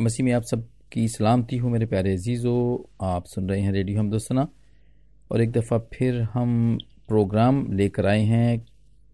मसीह 0.00 0.24
में 0.26 0.32
आप 0.32 0.42
सब 0.42 0.68
की 0.92 1.08
सलामती 1.08 1.56
हो, 1.56 1.68
मेरे 1.68 1.86
प्यारे 1.86 2.12
अजीज़ो। 2.12 2.88
आप 3.02 3.26
सुन 3.26 3.48
रहे 3.48 3.60
हैं 3.60 3.72
रेडियो 3.72 3.98
हमदोसना 4.00 4.46
और 5.30 5.42
एक 5.42 5.52
दफ़ा 5.52 5.78
फिर 5.78 6.20
हम 6.22 6.78
प्रोग्राम 7.08 7.72
लेकर 7.72 8.06
आए 8.06 8.22
हैं 8.22 8.66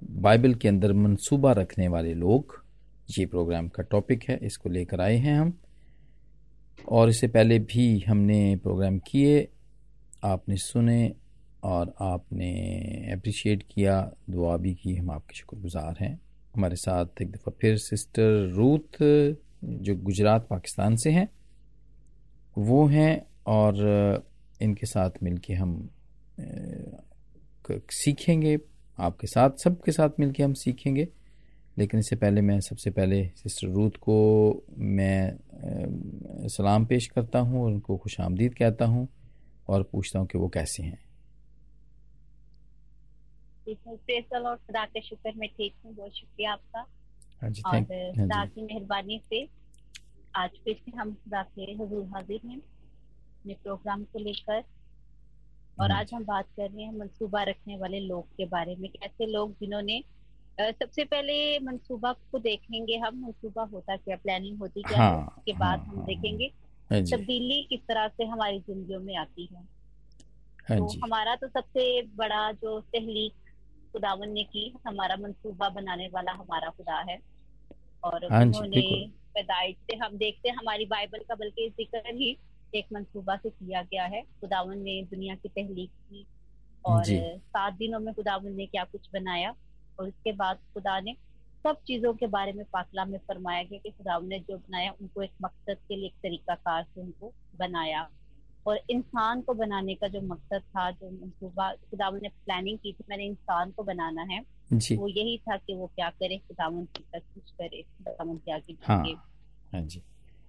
बाइबल 0.03 0.55
के 0.55 0.69
अंदर 0.69 0.93
मंसूबा 0.93 1.53
रखने 1.53 1.89
वाले 1.89 2.15
लोग। 2.15 2.65
ये 3.19 3.27
प्रोग्राम 3.27 3.69
का 3.69 3.83
टॉपिक 3.83 4.25
है, 4.29 4.39
इसको 4.43 4.71
लेकर 4.71 5.01
आए 5.01 5.17
हैं 5.17 5.39
हम। 5.39 5.53
और 6.89 7.09
इससे 7.09 7.29
पहले 7.29 7.59
भी 7.59 7.99
हमने 8.01 8.57
प्रोग्राम 8.57 8.99
किए, 8.99 9.49
आपने 10.25 10.57
सुने 10.57 11.13
और 11.65 11.95
आपने 12.01 12.51
अप्रिशिएट 13.13 13.63
किया, 13.63 14.13
दुआ 14.31 14.57
भी 14.57 14.75
की, 14.75 14.97
हम 14.97 15.11
आपके 15.11 15.37
शुक्रगुजार 15.37 15.97
हैं। 16.01 16.21
हमारे 16.57 16.77
साथ 16.77 17.23
एक 17.23 17.31
दफ़ा 17.31 17.53
फिर 17.61 17.77
सिस्टर 17.77 18.53
रूथ 18.57 19.03
जो 19.65 19.97
गुजरात 19.97 20.47
पाकिस्तान 20.51 20.97
से 20.97 21.11
हैं, 21.11 21.29
वो 22.59 22.87
हैं 22.87 23.27
और 23.47 24.25
इनके 24.63 24.87
साथ 24.87 25.11
मिलके 25.23 25.55
हम 25.55 25.89
सीखेंगे, 27.91 28.59
आपके 28.99 29.27
साथ, 29.27 29.51
सबके 29.51 29.93
साथ 29.93 30.21
मिलके 30.21 30.43
हम 30.43 30.53
सीखेंगे। 30.53 31.09
लेकिन 31.79 32.01
इससे 32.01 32.17
पहले 32.17 32.41
मैं, 32.41 32.61
सबसे 32.61 32.91
पहले 32.91 33.25
सिस्टर 33.37 33.69
रूथ 33.69 33.91
को 33.91 34.17
मैं 34.79 35.37
सलाम 36.49 36.87
पेश 36.87 37.07
करता 37.07 37.39
हूँ 37.39 37.63
और 37.63 37.73
उनको 37.73 37.97
खुश 37.97 38.21
आमदीद 38.21 38.55
कहता 38.55 38.85
हूँ 38.85 39.09
और 39.69 39.83
पूछता 39.83 40.19
हूँ 40.19 40.27
कि 40.27 40.39
वो 40.39 40.49
कैसे 40.49 40.83
हैं। 40.83 40.99
खुदा 44.57 44.85
के 44.85 45.01
शुक्र, 45.01 45.33
में 45.37 45.49
ठीक 45.49 45.75
हूँ, 45.85 45.95
बहुत 45.95 46.13
शुक्रिया 46.13 46.53
आपका। 46.53 46.87
और 47.43 47.51
खुदा 47.51 48.45
की 48.45 48.63
मेहरबानी 48.63 49.21
से 49.31 49.49
आज 50.37 50.51
फिर 50.65 50.75
से 50.75 50.97
हम 50.97 51.13
खुदा 51.15 51.43
के 51.43 51.63
हजूर 51.63 52.05
हाजिर 52.07 52.41
हैं 52.47 52.59
अपने 52.59 53.55
प्रोग्राम 53.55 54.05
को 54.05 54.19
लेकर। 54.19 54.63
और 55.81 55.91
हम्म। 55.91 56.01
आज 56.01 56.15
हम 56.15 56.25
बात 56.25 56.47
कर 56.57 56.71
रहे 56.71 56.85
हैं 56.85 56.93
मंसूबा 56.99 57.43
रखने 57.43 57.77
वाले 57.79 58.01
लोग 58.01 58.27
के 58.37 58.45
बारे 58.45 58.77
में 58.77 58.89
ऐसे 59.03 59.27
लोग 59.27 59.53
जिन्होंने 59.53 60.05
सबसे 60.61 61.05
पहले 61.05 61.59
मंसूबा 61.59 62.13
को 62.13 62.39
देखेंगे 62.39 62.97
हम 62.97 63.21
मंसूबा 63.21 63.63
होता 63.63 63.97
क्या 63.97 64.17
प्लानिंग 64.17 64.59
होती 64.59 64.83
क्या 64.83 65.03
है 65.03 65.11
हाँ, 65.11 65.35
उसके 65.39 65.53
बाद 65.53 65.79
हाँ, 65.79 65.87
हम 65.87 65.97
हाँ, 65.97 66.07
देखेंगे 66.07 66.45
हाँ 66.91 67.03
तब्दीली 67.03 67.63
किस 67.63 67.81
तरह 67.81 68.09
से 68.09 68.25
हमारी 68.25 68.61
जिंदगियों 68.61 69.01
में 69.01 69.17
आती 69.17 69.49
है। 69.53 69.63
हाँ 70.69 70.79
तो 70.79 71.01
हमारा 71.05 71.35
तो 71.37 71.49
सबसे 71.49 72.03
बड़ा 72.03 72.53
जो 72.53 72.81
तहलीक 72.81 73.33
खुदावन 73.93 74.31
ने 74.31 74.45
की 74.45 74.75
हमारा 74.87 75.17
मंसूबा 75.17 75.69
बनाने 75.69 76.09
वाला 76.09 76.33
हमारा 76.33 76.71
खुदा 76.71 77.01
है। 77.11 77.32
और 78.05 78.27
हाँ 78.33 78.43
उन्होंने। 78.43 78.81
पैदाइश 79.35 79.77
से 79.91 79.97
हम 79.97 80.17
देखते 80.17 80.49
हैं 80.49 80.57
हमारी 80.57 80.85
बाइबल 80.87 81.19
का 81.19 81.35
बल्कि 81.35 81.69
ज़िक्र 81.71 82.15
ही 82.15 82.37
एक 82.75 82.87
मंसूबा 82.93 83.37
से 83.37 83.51
किया 83.51 83.83
गया 83.83 84.05
है। 84.05 84.23
खुदावन 84.41 84.79
ने 84.79 85.03
दुनिया 85.03 85.35
की 85.35 85.49
तहलीक 85.49 85.91
की 85.91 86.27
और 86.85 87.05
सात 87.05 87.75
दिनों 87.75 88.01
में 88.01 88.13
खुदावन 88.15 88.53
ने 88.53 88.67
क्या 88.67 88.85
कुछ 88.85 89.09
बनाया 89.15 89.55
और 89.99 90.09
उसके 90.09 90.33
बाद 90.33 90.59
खुदा 90.75 90.99
ने 91.01 91.17
सब 91.65 91.83
चीज़ों 91.87 92.13
के 92.15 92.27
बारे 92.27 92.53
में 92.53 92.65
पाकला 92.73 93.05
में 93.05 93.19
फरमाया 93.19 93.63
गया 93.63 93.79
कि 93.79 93.91
खुदावन 93.91 94.27
ने 94.29 94.39
जो 94.39 94.57
बनाया 94.57 94.95
उनको 95.01 95.23
एक 95.23 95.33
मकसद 95.43 95.77
के 95.89 95.97
लिए 95.97 96.07
एक 96.07 96.15
तरीकाकार 96.23 96.83
से 96.85 97.01
उनको 97.01 97.33
बनाया। 97.59 98.09
और 98.67 98.81
इंसान 98.91 99.41
को 99.43 99.55
बनाने 99.55 99.95
का 99.95 100.09
जो 100.09 100.21
मकसद 100.21 100.63
था 100.69 100.91
जो 100.91 101.11
मंसूबा 101.11 101.71
खुदावन 101.91 102.21
ने 102.23 102.29
प्लानिंग 102.29 102.79
की 102.79 102.93
थी 102.93 103.05
मैंने 103.11 103.25
इंसान 103.27 103.71
को 103.71 103.83
बनाना 103.83 104.23
है। 104.23 104.41
जी। 104.73 104.97
वो 104.97 105.09
यही 105.09 105.37
था 105.39 105.57
कि 105.57 105.75
वो 105.75 105.87
क्या 105.87 106.11
करे 106.11 106.39
खुदावन 106.39 106.85
की 106.87 107.03
कुछ 107.15 107.23
करे 107.63 107.83
खुदावन 107.83 108.37
के 108.37 108.53
आगे 108.53 108.77
हाँ 108.85 109.05
हाँ 109.73 109.83
जी। 109.83 110.03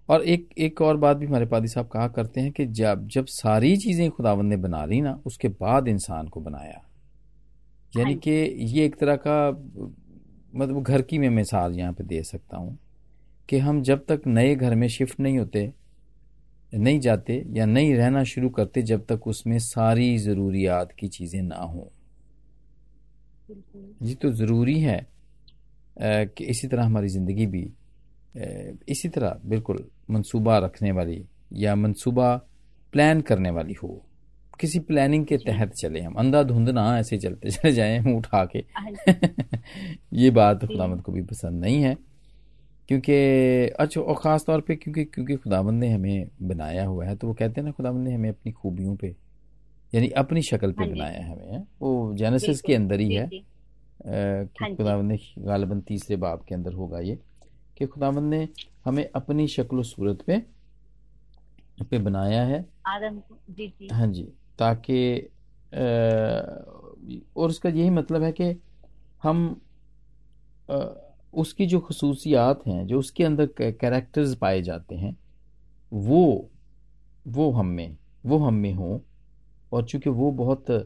और 0.10 0.24
एक 0.24 0.50
एक 0.58 0.82
और 0.82 0.98
बात 0.98 1.18
भी 1.18 1.26
हमारे 1.26 1.46
पादी 1.46 1.68
साहब 1.68 1.88
कहा 1.88 2.08
करते 2.08 2.42
हैं 2.42 2.52
कि 2.52 2.66
जब 2.66 3.08
जब 3.08 3.26
सारी 3.26 3.78
चीज़ें 3.78 4.10
खुदावंद 4.12 4.50
ने 4.50 4.58
बना 4.58 4.86
ली 4.86 5.02
ना 5.02 5.22
उसके 5.26 5.48
बाद 5.48 5.88
इंसान 5.88 6.28
को 6.28 6.42
बनाया। 6.42 6.82
यानी 7.98 8.12
हाँ 8.12 8.20
कि 8.20 8.32
ये 8.32 8.86
एक 8.86 8.96
तरह 8.96 9.16
का 9.16 9.50
मतलब 10.56 10.84
घर 10.84 11.02
की 11.02 11.18
मैं 11.18 11.30
मिसाल 11.30 11.74
यहाँ 11.74 11.94
पे 11.94 12.04
दे 12.04 12.24
सकता 12.24 12.58
हूँ 12.58 12.80
कि 13.50 13.58
हम 13.58 13.82
जब 13.82 14.06
तक 14.06 14.22
नए 14.28 14.56
घर 14.56 14.76
में 14.76 14.88
शिफ्ट 14.88 15.20
नहीं 15.20 15.40
होते 15.40 15.74
नहीं 16.74 17.00
जाते 17.00 17.46
या 17.50 17.66
नहीं 17.66 17.96
रहना 17.96 18.24
शुरू 18.24 18.50
करते 18.50 18.82
जब 18.82 19.06
तक 19.06 19.28
उसमें 19.28 19.60
सारी 19.60 20.18
ज़रूरियात 20.18 20.92
की 20.92 21.08
चीज़ें 21.08 21.42
ना 21.42 21.56
हों। 21.56 21.86
ये 24.08 24.16
तो 24.16 24.32
ज़रूरी 24.32 24.80
है 24.80 25.13
कि 25.98 26.46
इसी 26.46 26.68
तरह 26.68 26.84
हमारी 26.86 27.08
ज़िंदगी 27.08 27.46
भी 27.48 27.62
इसी 28.92 29.10
तरह 29.10 29.40
बिल्कुल 29.46 29.86
मंसूबा 30.12 30.58
रखने 30.58 30.92
वाली 30.92 31.24
या 31.54 31.76
मंसूबा 31.76 32.36
प्लान 32.94 33.22
करने 33.22 33.52
वाली 33.52 33.74
हो। 33.74 33.90
किसी 34.60 34.80
प्लानिंग 34.80 35.26
के 35.26 35.38
तहत 35.38 35.74
चले 35.74 36.02
हम। 36.02 36.14
अंधाधुंध 36.14 36.70
ना 36.70 36.98
ऐसे 37.00 37.18
चलते 37.18 37.52
चले 37.52 37.72
जाएँ 37.72 38.00
मुँह 38.00 38.18
उठा 38.18 38.44
के। 38.46 38.60
हाँ 38.76 38.92
ये 40.14 40.30
बात। 40.32 40.66
खुदावंद 40.66 41.02
को 41.02 41.12
भी 41.12 41.22
पसंद 41.22 41.62
नहीं 41.62 41.82
है। 41.82 41.96
क्योंकि 42.90 43.14
अच्छा 43.80 44.02
और 44.02 44.16
ख़ास 44.16 44.44
तौर 44.48 44.62
पे 44.62 44.76
क्योंकि 44.76 45.04
क्योंकि 45.06 45.36
खुदावंद 45.36 45.80
ने 45.80 45.90
हमें 45.94 46.28
बनाया 46.42 46.86
हुआ 46.86 47.06
है 47.06 47.16
तो 47.16 47.28
वो 47.28 47.34
कहते 47.34 47.62
हैं 47.62 47.66
ना 47.66 47.72
खुदावंद 47.72 48.08
ने 48.08 48.14
हमें 48.16 48.30
अपनी 48.30 48.52
खूबियों 48.52 48.96
पे 48.96 49.16
यानी 49.94 50.10
अपनी 50.18 50.42
शक्ल 50.42 50.72
पे 50.72 50.84
हाँ 50.84 50.94
बनाया 50.94 51.22
है 51.24 51.32
हमें। 51.32 51.64
वो 51.82 52.14
जेनेसिस 52.18 52.62
के 52.62 52.76
अंदर 52.76 53.00
ही 53.00 53.14
है। 53.14 53.30
कि 54.06 54.58
हाँ 54.62 54.70
जी। 54.70 54.76
खुदावंद 54.76 55.12
ने 55.12 55.18
गालिबन 55.40 55.82
तीसरे 55.82 56.16
बाब 56.18 56.44
के 56.48 56.56
अंदर 56.56 56.74
होगा 56.74 57.00
ये 57.00 57.20
कि 57.78 57.86
खुदावंद 57.86 58.30
ने 58.30 58.48
हमें 58.86 59.08
अपनी 59.16 59.48
शक्ल 59.48 59.84
सूरत 59.84 60.22
पे 60.28 60.42
पे 61.90 61.98
बनाया 62.00 62.44
है 62.44 62.66
आदम 62.88 63.22
जी 63.50 63.68
जी 63.68 63.88
हाँ 63.92 64.08
जी 64.08 64.24
ताकि 64.60 65.30
और 67.36 67.50
उसका 67.50 67.70
यही 67.70 67.90
मतलब 67.90 68.24
है 68.24 68.32
कि 68.32 68.56
हम 69.24 69.62
अ, 70.70 70.96
उसकी 71.34 71.66
जो 71.66 71.80
खसूसियात 71.80 72.62
हैं 72.68 72.86
जो 72.88 73.00
उसके 73.00 73.24
अंदर 73.24 73.46
कैरेक्टर्स 73.62 74.36
पाए 74.36 74.62
जाते 74.62 74.96
हैं 74.96 75.16
वो 75.92 76.50
वो 77.28 77.52
हम 77.52 77.66
में 77.68 77.98
वो 78.26 78.38
हम 78.38 78.54
में 78.54 78.74
हों 78.74 79.00
और 79.72 79.86
चूँकि 79.86 80.10
वो 80.10 80.32
बहुत 80.32 80.72
अ, 80.72 80.84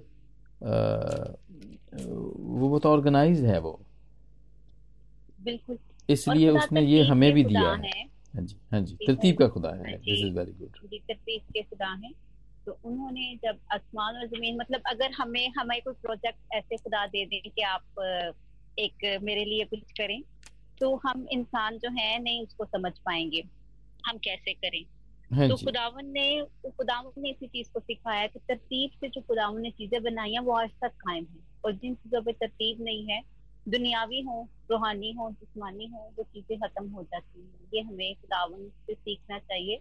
वो 1.99 2.69
बहुत 2.69 2.85
ऑर्गेनाइज 2.85 3.43
है 3.45 3.59
वो। 3.59 3.79
बिल्कुल। 5.39 5.77
इसलिए 6.09 6.49
उसने 6.49 6.81
ये 6.81 7.03
हमें 7.03 7.31
भी 7.33 7.43
दिया 7.45 7.71
है। 7.73 8.01
हाँ। 8.35 8.43
जी 8.43 8.55
हाँ 8.71 8.81
जी 8.81 8.95
तरतीब 9.07 9.37
का 9.37 9.47
खुदा 9.47 9.69
है। 9.71 9.97
दिस 9.97 10.19
इज़ 10.19 10.33
वेरी 10.33 10.51
गुड 10.53 10.99
तरतीब 11.01 11.41
के 11.53 11.61
खुदा 11.61 11.91
हैं। 11.93 12.13
तो 12.65 12.77
उन्होंने 12.85 13.35
जब 13.43 13.59
आसमान 13.73 14.15
और 14.15 14.27
ज़मीन 14.27 14.57
मतलब 14.57 14.81
अगर 14.87 15.11
हमें 15.11 15.47
हमें 15.57 15.79
कोई 15.81 15.93
प्रोजेक्ट 15.93 16.53
ऐसे 16.53 16.77
खुदा 16.77 17.05
दे 17.07 17.25
दें 17.25 17.39
कि 17.41 17.61
आप 17.61 18.01
एक 18.79 19.19
मेरे 19.23 19.45
लिए 19.45 19.65
कुछ 19.65 19.91
करें 19.97 20.21
तो 20.79 20.95
हम 21.05 21.25
इंसान 21.31 21.77
जो 21.77 21.89
है 21.89 22.17
नहीं 22.23 22.41
उसको 22.43 22.65
समझ 22.65 22.91
पाएँगे। 23.05 23.43
हम 24.07 24.17
कैसे 24.17 24.53
करें? 24.53 24.83
हाँ 25.31 25.47
तो 25.49 25.55
खुदावन 25.55 26.05
ने 26.07 26.43
खुदावन 26.67 27.21
ने 27.21 27.29
इसी 27.29 27.47
चीज़ 27.47 27.69
को 27.73 27.79
सिखाया 27.79 28.27
कि 28.27 28.39
तरतीब 28.39 28.91
से 28.99 29.07
जो 29.09 29.21
खुदावन 29.21 29.61
ने 29.61 29.71
चीज़ें 29.71 30.01
बनाई 30.03 30.31
हैं 30.31 30.39
वो 30.39 30.53
आज 30.53 30.69
तक 30.81 30.91
कायम 30.97 31.25
है। 31.25 31.39
और 31.67 31.73
जिन 31.73 31.95
चीज़ों 31.95 32.21
पर 32.21 32.31
तरतीब 32.31 32.81
नहीं 32.81 33.05
है, 33.05 33.21
दुनियावी 33.67 34.21
हो, 34.21 34.47
रूहानी 34.71 35.11
हो, 35.11 35.29
जिसमानी 35.31 35.85
हो, 35.85 36.11
वो 36.17 36.23
चीज़ें 36.23 36.59
खत्म 36.59 36.89
हो 36.89 37.03
जाती 37.03 37.41
हैं। 37.41 37.69
ये 37.73 37.81
हमें 37.81 38.15
खुदावन 38.15 38.69
से 38.85 38.93
सीखना 38.93 39.39
चाहिए। 39.39 39.77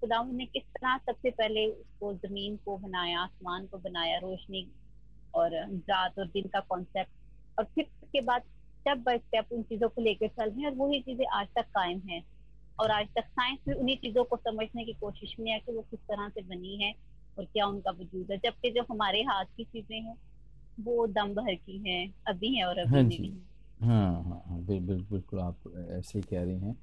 खुदावन 0.00 0.34
ने 0.36 0.46
किस 0.46 0.62
तरह 0.62 0.96
सबसे 1.06 1.30
पहले 1.32 1.66
उसको 1.66 2.12
ज़मीन 2.18 2.56
को 2.64 2.76
बनाया, 2.78 3.20
आसमान 3.20 3.66
को 3.66 3.78
बनाया, 3.78 4.18
रोशनी 4.18 4.66
और 5.34 5.54
रात 5.90 6.18
और 6.18 6.26
दिन 6.28 6.48
का 6.48 6.60
कॉन्सेप्ट 6.68 7.58
और 7.58 7.64
फिर 7.64 7.84
उसके 8.02 8.20
बाद 8.22 8.42
स्टेप 8.42 8.98
बाय 8.98 9.18
स्टेप 9.18 9.52
उन 9.52 9.62
चीज़ों 9.62 9.88
को 9.88 10.02
लेकर 10.02 10.28
चल 10.28 10.50
रहे 10.50 10.60
हैं 10.60 10.70
और 10.70 10.76
वही 10.78 11.00
चीज़ें 11.00 11.26
आज 11.32 11.46
तक 11.56 11.70
कायम 11.70 12.00
हैं। 12.08 12.22
और 12.80 12.90
आज 12.90 13.06
तक 13.16 13.24
साइंस 13.30 13.58
भी 13.68 13.74
उन्हीं 13.74 13.96
चीज़ों 13.96 14.24
को 14.24 14.36
समझने 14.38 14.84
की 14.84 14.92
कोशिश 15.00 15.34
में 15.40 15.50
है 15.52 15.58
कि 15.60 15.72
वो 15.72 15.82
किस 15.90 16.00
तरह 16.02 16.28
से 16.28 16.42
बनी 16.44 16.76
है 16.82 16.92
और 17.38 17.44
क्या 17.44 17.66
उनका 17.66 17.90
वजूद 17.90 18.30
है, 18.30 18.38
जबकि 18.38 18.70
जो 18.70 18.82
हमारे 18.90 19.22
हाथ 19.22 19.44
की 19.56 19.64
चीज़ें 19.64 20.00
हैं 20.00 20.16
वो 20.80 21.06
दम 21.06 21.34
भर 21.34 21.54
की 21.54 21.78
हैं 21.88 22.14
अभी 22.26 22.54
हैं 22.56 22.64
और 22.64 22.78
अभी 22.78 22.94
हाँ 22.96 23.02
नहीं 23.02 23.18
जी। 23.18 23.24
हैं। 23.24 23.88
हाँ 23.88 24.24
हाँ 24.24 24.42
हाँ 24.46 24.58
बिल, 24.64 24.80
बिल, 24.80 25.06
बिल्कुल 25.10 25.40
आप 25.40 25.56
ऐसे 25.90 26.18
ही 26.18 26.22
कह 26.22 26.42
रही 26.42 26.58
हैं। 26.58 26.76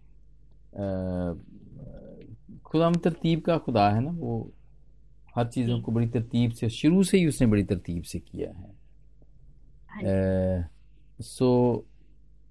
खुदा 2.66 2.92
तरतीब 2.92 3.42
का 3.42 3.58
खुदा 3.58 3.90
है 3.90 4.02
ना 4.02 4.12
वो 4.12 4.52
हर 5.36 5.48
चीज़ों 5.48 5.82
को 5.82 5.92
बड़ी 5.92 6.08
तरतीब 6.08 6.52
से 6.52 6.70
शुरू 6.70 7.04
से 7.04 7.18
ही 7.18 7.28
उसने 7.28 7.48
बड़ी 7.48 7.64
तरतीब 7.64 8.04
से 8.04 8.20
किया 8.20 8.52
है। 8.52 8.74
हाँ 9.90 10.04
जी, 10.04 11.24
सो 11.24 11.86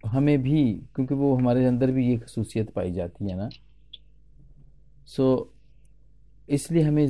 हमें 0.06 0.42
भी 0.42 0.74
क्योंकि 0.94 1.14
वो 1.14 1.34
हमारे 1.36 1.64
अंदर 1.66 1.90
भी 1.90 2.08
ये 2.08 2.18
खसूसियत 2.18 2.70
पाई 2.70 2.92
जाती 2.92 3.30
है 3.30 3.36
ना। 3.36 3.48
सो 5.06 5.54
इसलिए 6.48 6.82
हमें 6.82 7.06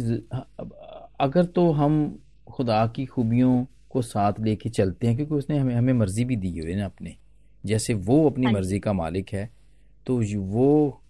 अगर 1.21 1.45
तो 1.45 1.71
हम 1.71 2.23
खुदा 2.49 2.87
की 2.87 3.07
खूबियों 3.07 3.65
को 3.91 4.03
साथ 4.03 4.41
लेके 4.41 4.69
चलते 4.71 5.07
हैं 5.07 5.17
क्योंकि 5.17 5.35
उसने 5.35 5.59
हमें 5.59 5.75
हमें 5.75 5.93
मर्ज़ी 5.95 6.25
भी 6.25 6.37
दी 6.37 6.59
हुई 6.59 6.71
है 6.71 6.77
ना 6.79 6.85
अपने। 6.85 7.17
जैसे 7.65 7.95
वो 7.95 8.29
अपनी 8.31 8.47
हाँ 8.47 8.51
मर्ज़ी 8.51 8.79
का 8.81 8.93
मालिक 8.95 9.31
है 9.33 9.49
तो 10.07 10.21
वो 10.37 11.03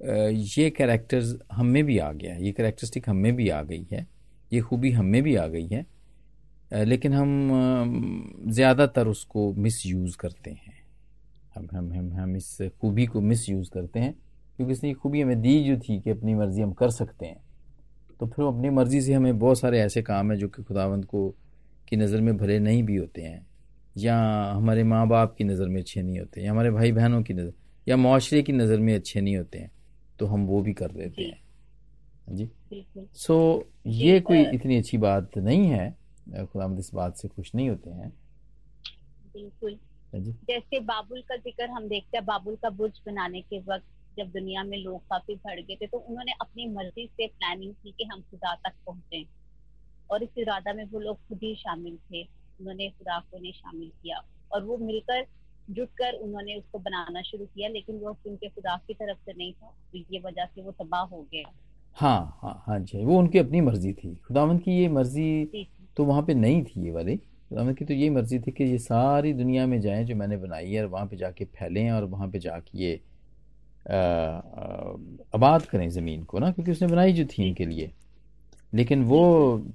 ये 0.00 0.68
कैरेक्टर्स 0.70 1.36
हम 1.52 1.66
में 1.66 1.84
भी 1.84 1.98
आ 1.98 2.10
गया 2.12 2.34
ये 2.36 2.52
करेक्टरिस्टिक 2.52 3.08
हम 3.08 3.16
में 3.16 3.34
भी 3.36 3.48
आ 3.50 3.62
गई 3.62 3.86
है 3.92 4.06
ये 4.52 4.60
खूबी 4.60 4.90
हम 4.92 5.04
में 5.06 5.22
भी 5.22 5.34
आ 5.36 5.46
गई 5.46 5.66
है 5.68 5.86
लेकिन 6.84 7.12
हम 7.14 7.30
ज़्यादातर 8.48 9.08
उसको 9.08 9.52
मिस 9.54 9.84
यूज़ 9.86 10.16
करते 10.16 10.50
हैं। 10.50 10.74
हम 11.54 11.68
हम 11.72 11.92
हम 11.92 12.12
हम 12.12 12.36
इस 12.36 12.56
खूबी 12.80 13.06
को 13.06 13.20
मिस 13.22 13.48
यूज़ 13.48 13.70
करते 13.70 14.00
हैं 14.00 14.12
क्योंकि 14.58 14.72
इसने 14.72 14.92
खूबी 14.94 15.20
हमें 15.22 15.40
दी 15.40 15.62
जो 15.64 15.76
थी 15.78 16.00
कि 16.00 16.10
अपनी 16.10 16.34
मर्ज़ी 16.34 16.62
हम 16.62 16.72
कर 16.72 16.90
सकते 16.90 17.26
हैं। 17.26 17.40
तो 18.20 18.26
फिर 18.26 18.44
अपनी 18.46 18.70
मर्ज़ी 18.70 19.00
से 19.02 19.12
हमें 19.12 19.38
बहुत 19.38 19.58
सारे 19.60 19.80
ऐसे 19.80 20.02
काम 20.02 20.30
हैं 20.32 20.38
जो 20.38 20.48
कि 20.48 20.62
खुदावंद 20.62 21.04
को 21.04 21.28
की 21.92 21.96
नज़र 21.96 22.20
में 22.20 22.36
भले 22.36 22.58
नहीं 22.60 22.82
भी 22.82 22.96
होते 22.96 23.22
हैं 23.22 23.46
या 23.96 24.16
हमारे 24.52 24.84
माँ 24.84 25.06
बाप 25.08 25.34
की 25.38 25.44
नज़र 25.44 25.68
में 25.68 25.80
अच्छे 25.80 26.02
नहीं 26.02 26.18
होते 26.20 26.42
या 26.42 26.52
हमारे 26.52 26.70
भाई 26.70 26.92
बहनों 26.92 27.22
की 27.22 27.34
नज़र 27.34 27.52
या 27.86 27.96
माशरे 27.98 28.42
की 28.42 28.52
नज़र 28.52 28.80
में 28.80 28.94
अच्छे 28.94 29.20
नहीं 29.20 29.36
होते 29.36 29.58
हैं 29.58 29.70
तो 30.18 30.26
हम 30.26 30.46
वो 30.46 30.60
भी 30.62 30.72
कर 30.74 30.92
देते 30.92 31.22
हैं। 31.22 31.38
हाँ 32.26 32.36
जी। 32.36 32.50
सो 33.16 33.34
so, 33.58 33.66
ये 33.88 34.20
कोई 34.22 34.42
इतनी 34.54 34.78
अच्छी 34.78 34.98
बात 34.98 35.38
नहीं 35.38 35.66
है 35.68 35.90
खुदा 36.46 36.74
इस 36.78 36.90
बात 36.94 37.16
से 37.16 37.28
खुश 37.28 37.50
नहीं 37.54 37.68
होते 37.70 37.90
हैं। 37.90 38.12
बिल्कुल। 39.34 39.78
हाँ 40.12 40.20
जैसे 40.48 40.80
बाबुल 40.82 41.22
का 41.22 41.36
ज़िक्र 41.38 41.68
हम 41.70 41.88
देखते 41.88 42.16
हैं 42.16 42.24
बाबुल 42.26 42.56
का 42.56 42.70
बुर्ज 42.72 43.00
बनाने 43.06 43.40
के 43.42 43.58
वक्त 43.62 43.84
जब 44.16 44.30
दुनिया 44.32 44.64
में 44.64 44.78
लोग 44.78 45.00
काफ़ी 45.10 45.34
बढ़ 45.36 45.60
गए 45.60 45.76
थे 45.76 45.86
तो 45.86 45.98
उन्होंने 46.00 46.32
अपनी 46.40 46.68
मर्ज़ी 46.68 47.06
से 47.08 47.26
प्लानिंग 47.28 47.74
की 47.74 47.92
कि 47.92 48.04
हम 48.04 48.20
खुदा 48.22 48.54
तक 48.56 48.74
पहुँचे। 48.86 49.22
और 50.12 50.22
इस 50.22 50.38
इरादा 50.38 50.72
में 50.72 50.84
वो 50.84 51.00
लोग 51.00 51.16
खुद 51.28 51.38
ही 51.42 51.54
शामिल 51.56 51.96
थे। 51.96 52.22
उन्होंने 52.60 52.88
खुदा 52.88 53.18
को 53.20 53.38
ने 53.38 53.52
शामिल 53.52 53.88
किया 54.02 54.22
और 54.52 54.64
वो 54.64 54.76
मिलकर 54.78 55.24
जुटकर 55.68 56.14
उन्होंने 56.14 56.54
उसको 56.58 56.78
बनाना 56.78 57.22
शुरू 57.22 57.44
किया 57.44 57.68
लेकिन 57.68 57.96
वो 57.98 58.16
उनके 58.26 58.48
खुदा 58.48 58.76
की 58.86 58.94
तरफ़ 58.94 59.18
से 59.18 59.32
नहीं 59.32 59.52
था 59.52 59.66
तो 59.92 59.98
ये 60.12 60.20
वजह 60.24 60.46
से 60.46 60.62
वो 60.62 60.72
तबाह 60.80 61.02
हो 61.02 61.20
गया 61.32 61.52
हाँ 61.96 62.38
हाँ 62.42 62.62
हाँ 62.66 62.78
जी 62.80 63.04
वो 63.04 63.18
उनकी 63.18 63.38
अपनी 63.38 63.60
मर्ज़ी 63.60 63.92
थी। 63.92 64.14
खुदावंत 64.26 64.62
की 64.62 64.72
ये 64.72 64.88
मर्ज़ी 64.88 65.66
तो 65.96 66.04
वहाँ 66.04 66.22
पे 66.22 66.34
नहीं 66.34 66.62
थी 66.64 66.84
ये 66.84 66.90
वाली। 66.90 67.16
खुदावंत 67.16 67.78
की 67.78 67.84
तो 67.84 67.94
ये 67.94 68.10
मर्ज़ी 68.10 68.38
थी 68.38 68.52
कि 68.52 68.64
ये 68.64 68.78
सारी 68.78 69.32
दुनिया 69.32 69.66
में 69.66 69.80
जाएँ 69.80 70.04
जो 70.04 70.14
मैंने 70.16 70.36
बनाई 70.36 70.70
है 70.72 70.82
और 70.82 70.88
वहाँ 70.90 71.06
पे 71.06 71.16
जाके 71.16 71.44
फैलें 71.58 71.90
और 71.90 72.04
वहाँ 72.04 72.28
पे 72.28 72.38
जाके 72.38 72.78
ये 72.78 72.94
आबाद 75.34 75.66
करें 75.66 75.88
ज़मीन 75.90 76.22
को 76.24 76.38
ना 76.38 76.50
क्योंकि 76.52 76.72
उसने 76.72 76.88
बनाई 76.88 77.12
जो 77.12 77.24
थी 77.24 77.46
इनके 77.48 77.66
लिए। 77.66 77.92
लेकिन 78.72 79.02
वो 79.04 79.18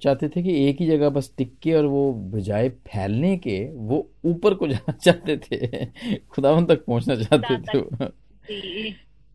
चाहते 0.03 0.29
थे 0.29 0.43
कि 0.43 0.53
एक 0.69 0.77
ही 0.81 0.87
जगह 0.87 1.09
बस 1.09 1.33
टिक 1.37 1.57
के 1.59 1.73
और 1.73 1.85
वो 1.85 2.13
बजाय 2.13 2.69
फैलने 2.69 3.37
के 3.37 3.59
वो 3.71 4.09
ऊपर 4.25 4.53
को 4.53 4.67
जाना 4.67 4.91
चाहते 5.03 5.37
थे। 5.37 5.85
खुदावन 6.29 6.65
तक 6.65 6.85
पहुँचना 6.85 7.15
चाहते 7.15 7.57
थे 7.57 8.05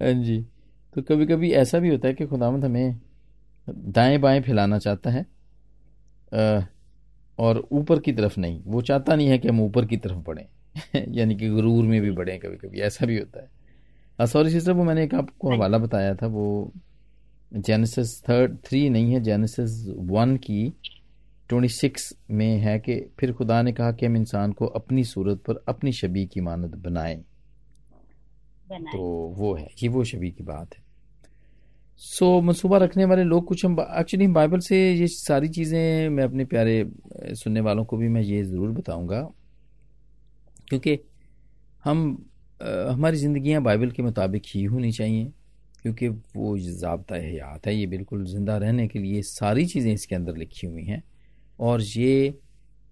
हाँ 0.01 0.13
जी। 0.23 0.41
तो 0.97 1.03
कभी 1.03 1.27
कभी 1.27 1.53
ऐसा 1.53 1.79
भी 1.79 1.89
होता 1.91 2.09
है 2.09 2.15
कि 2.15 2.27
खुदावंत 2.27 2.65
हमें 2.65 3.01
दाएँ 3.69 4.19
बाएँ 4.19 4.41
फैलाना 4.41 4.79
चाहता 4.79 5.11
है 5.11 5.27
और 7.39 7.69
ऊपर 7.73 8.01
की 8.01 8.13
तरफ़ 8.13 8.41
नहीं। 8.41 8.63
वो 8.67 8.83
चाहता 8.83 9.17
नहीं 9.17 9.29
है 9.29 9.39
कि 9.39 9.49
हम 9.49 9.61
ऊपर 9.61 9.87
की 9.87 9.97
तरफ़ 9.97 10.19
बढ़ें 10.19 10.47
यानी 11.15 11.37
कि 11.37 11.49
गुरूर 11.49 11.85
में 11.85 12.01
भी 12.03 12.11
बढ़ें 12.11 12.39
कभी 12.41 12.57
कभी 12.57 12.81
ऐसा 12.81 13.07
भी 13.07 13.19
होता 13.19 13.41
है। 13.41 14.27
सॉरी 14.27 14.51
सिस्टर 14.51 14.73
वो 14.73 14.85
मैंने 14.85 15.05
एक 15.05 15.15
आपको 15.15 15.49
हाँ 15.49 15.57
हवाला 15.57 15.79
बताया 15.79 16.15
था 16.15 16.27
वो 16.27 16.73
जेनेसिस 17.53 18.23
थर्ड 18.23 18.57
थ्री 18.59 18.89
नहीं 18.91 19.13
है 19.13 19.21
जेनेसिस 19.21 19.87
वन 19.89 20.37
की 20.37 20.73
ट्वेंटी 21.49 21.69
सिक्स 21.69 22.13
में 22.31 22.59
है 22.59 22.79
कि 22.79 23.01
फिर 23.21 23.33
खुदा 23.33 23.63
ने 23.63 23.73
कहा 23.73 23.93
कि 23.93 24.07
हम 24.07 24.17
इंसान 24.17 24.53
को 24.53 24.67
अपनी 24.67 25.05
सूरत 25.05 25.39
पर 25.39 25.65
अपनी 25.69 25.93
शबी 25.93 26.27
की 26.27 26.41
मानद 26.41 26.75
बनाए। 26.75 27.17
तो 28.73 28.99
वो 29.37 29.55
है 29.55 29.69
ये 29.83 29.89
वो 29.89 30.05
शबी 30.05 30.31
की 30.31 30.45
बात 30.45 30.75
है। 30.75 30.83
सो 31.97 32.39
so, 32.39 32.45
मनसूबा 32.45 32.79
रखने 32.79 33.05
वाले 33.05 33.25
लोग 33.25 33.45
कुछ 33.45 33.65
हम 33.65 33.77
एक्चुअली 33.81 34.27
बाइबल 34.27 34.59
से 34.59 34.93
ये 34.93 35.07
सारी 35.07 35.49
चीज़ें 35.49 36.09
मैं 36.09 36.25
अपने 36.25 36.45
प्यारे 36.45 36.91
सुनने 37.35 37.61
वालों 37.61 37.85
को 37.85 37.97
भी 37.97 38.09
मैं 38.09 38.23
ये 38.23 38.43
ज़रूर 38.45 38.71
बताऊँगा। 38.71 39.21
क्योंकि 40.69 40.99
हम 41.85 42.27
आ, 42.63 42.93
हमारी 42.93 43.17
ज़िंदगियाँ 43.17 43.63
बाइबल 43.63 43.91
के 43.91 44.03
मुताबिक 44.03 44.43
ही 44.47 44.65
होनी 44.65 44.93
चाहिए। 44.93 45.33
क्योंकि 45.83 46.09
वो 46.09 46.57
जबता 46.59 47.17
हयात 47.17 47.67
है 47.67 47.75
ये 47.75 47.87
बिल्कुल 47.87 48.25
ज़िंदा 48.27 48.57
रहने 48.57 48.87
के 48.89 48.99
लिए 48.99 49.23
सारी 49.23 49.65
चीज़ें 49.67 49.93
इसके 49.93 50.15
अंदर 50.15 50.37
लिखी 50.37 50.67
हुई 50.67 50.85
हैं। 50.85 51.03
और 51.59 51.83
ये 51.83 52.39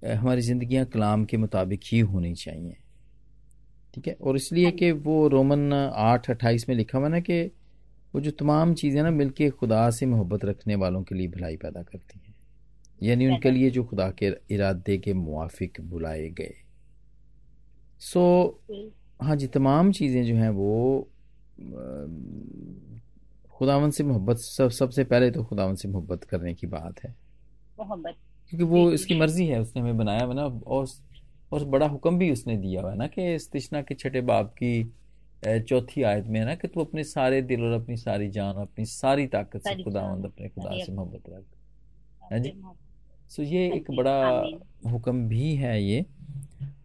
हमारी 0.05 0.41
ज़िंदगियाँ 0.41 0.85
कलाम 0.87 1.25
के 1.25 1.37
मुताबिक 1.37 1.81
ही 1.85 1.99
होनी 2.01 2.35
चाहिए। 2.35 2.77
ठीक 3.95 4.09
है? 4.09 4.15
और 4.15 4.37
इसलिए 4.37 4.71
कि 4.71 4.91
वो 4.93 5.27
रोमन 5.29 5.73
आठ 5.73 6.31
अट्ठाईस 6.31 6.69
में 6.69 6.77
लिखा 6.77 6.99
हुआ 6.99 7.09
ना 7.09 7.21
कि 7.21 7.43
वो 8.15 8.21
जो 8.21 8.31
तमाम 8.31 8.75
चीज़ें 8.75 9.03
ना 9.03 9.11
मिलके 9.11 9.49
खुदा 9.51 9.89
से 9.91 10.07
मोहब्बत 10.07 10.45
रखने 10.45 10.75
वालों 10.75 11.03
के 11.03 11.15
लिए 11.15 11.29
भलाई 11.29 11.57
पैदा 11.57 11.83
करती 11.83 12.19
हैं। 12.19 12.35
यानी 13.01 13.27
उनके 13.27 13.51
लिए 13.51 13.71
जो 13.71 13.85
खुदा 13.85 14.09
के 14.13 14.33
इरादे 14.51 14.97
के 14.99 15.13
मुआफिक 15.15 15.81
बुलाए 15.81 16.29
गए। 16.31 16.55
सो 18.03 18.23
हाँ 19.21 19.37
जी 19.37 19.47
तमाम 19.49 19.93
चीज़ें 19.93 20.25
जो 20.25 20.35
हैं 20.35 20.51
वो 20.51 21.09
खुदावन 23.53 23.91
से 23.91 24.05
मोहब्बत 24.05 24.37
सब 24.37 24.71
सबसे 24.71 25.05
पहले 25.05 25.31
तो 25.31 25.45
खुदावन 25.45 25.75
से 25.75 25.89
मोहब्बत 25.89 26.25
करने 26.25 26.55
की 26.55 26.67
बात 26.67 27.05
है। 27.05 27.15
मोहब्बत। 27.81 28.15
क्योंकि 28.49 28.65
वो 28.65 28.91
इसकी 28.93 29.19
मर्ज़ी 29.19 29.47
है 29.47 29.61
उसने 29.61 29.83
हमें 29.83 29.99
बनाया 29.99 30.25
हुआ 30.25 30.35
ना 30.35 30.45
और 30.45 30.87
और 31.53 31.65
बड़ा 31.65 31.87
हुक्म 31.87 32.19
भी 32.19 32.31
उसने 32.31 32.57
दिया 32.57 32.83
हुआ 32.83 32.91
है 32.91 32.97
ना 32.97 33.07
कि 33.07 33.35
इस 33.35 33.51
तिश्ना 33.51 33.83
के 33.83 33.95
छठे 33.95 34.21
बाप 34.21 34.55
की 34.63 34.93
चौथी 35.47 36.03
आयत 36.03 36.27
में 36.27 36.41
है 36.41 36.47
ना 36.47 36.55
कि 36.55 36.69
तू 36.69 36.81
अपने 36.81 37.05
सारे 37.05 37.43
दिल 37.43 37.65
और 37.65 37.73
अपनी 37.73 37.97
सारी 37.97 38.29
जान 38.31 38.55
और 38.55 38.63
अपनी 38.63 38.85
सारी 38.85 39.27
ताकत 39.27 39.61
से 39.61 39.83
खुदावंद 39.83 40.25
अपने 40.25 40.49
खुदा 40.49 40.85
से 40.85 40.93
मोहब्बत 40.93 41.23
रख। 41.29 41.45
है 42.33 42.41
जी। 42.41 42.53
सो 43.29 43.43
ये 43.43 43.73
एक 43.75 43.91
बड़ा 43.91 44.45
हुक्म 44.91 45.29
भी 45.29 45.55
है 45.55 45.83
ये 45.85 46.07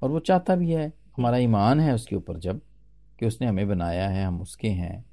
और 0.04 0.10
वो 0.10 0.19
चाहता 0.19 0.56
भी 0.56 0.71
है 0.71 0.94
हमारा 1.18 1.38
ईमान 1.38 1.80
है 1.80 1.94
उसके 1.94 2.16
ऊपर 2.16 2.38
जब 2.38 2.62
कि 3.19 3.25
उसने 3.25 3.47
हमें 3.47 3.67
बनाया 3.67 4.07
है 4.09 4.25
हम 4.25 4.41
उसके 4.41 4.67
हैं 4.69 5.03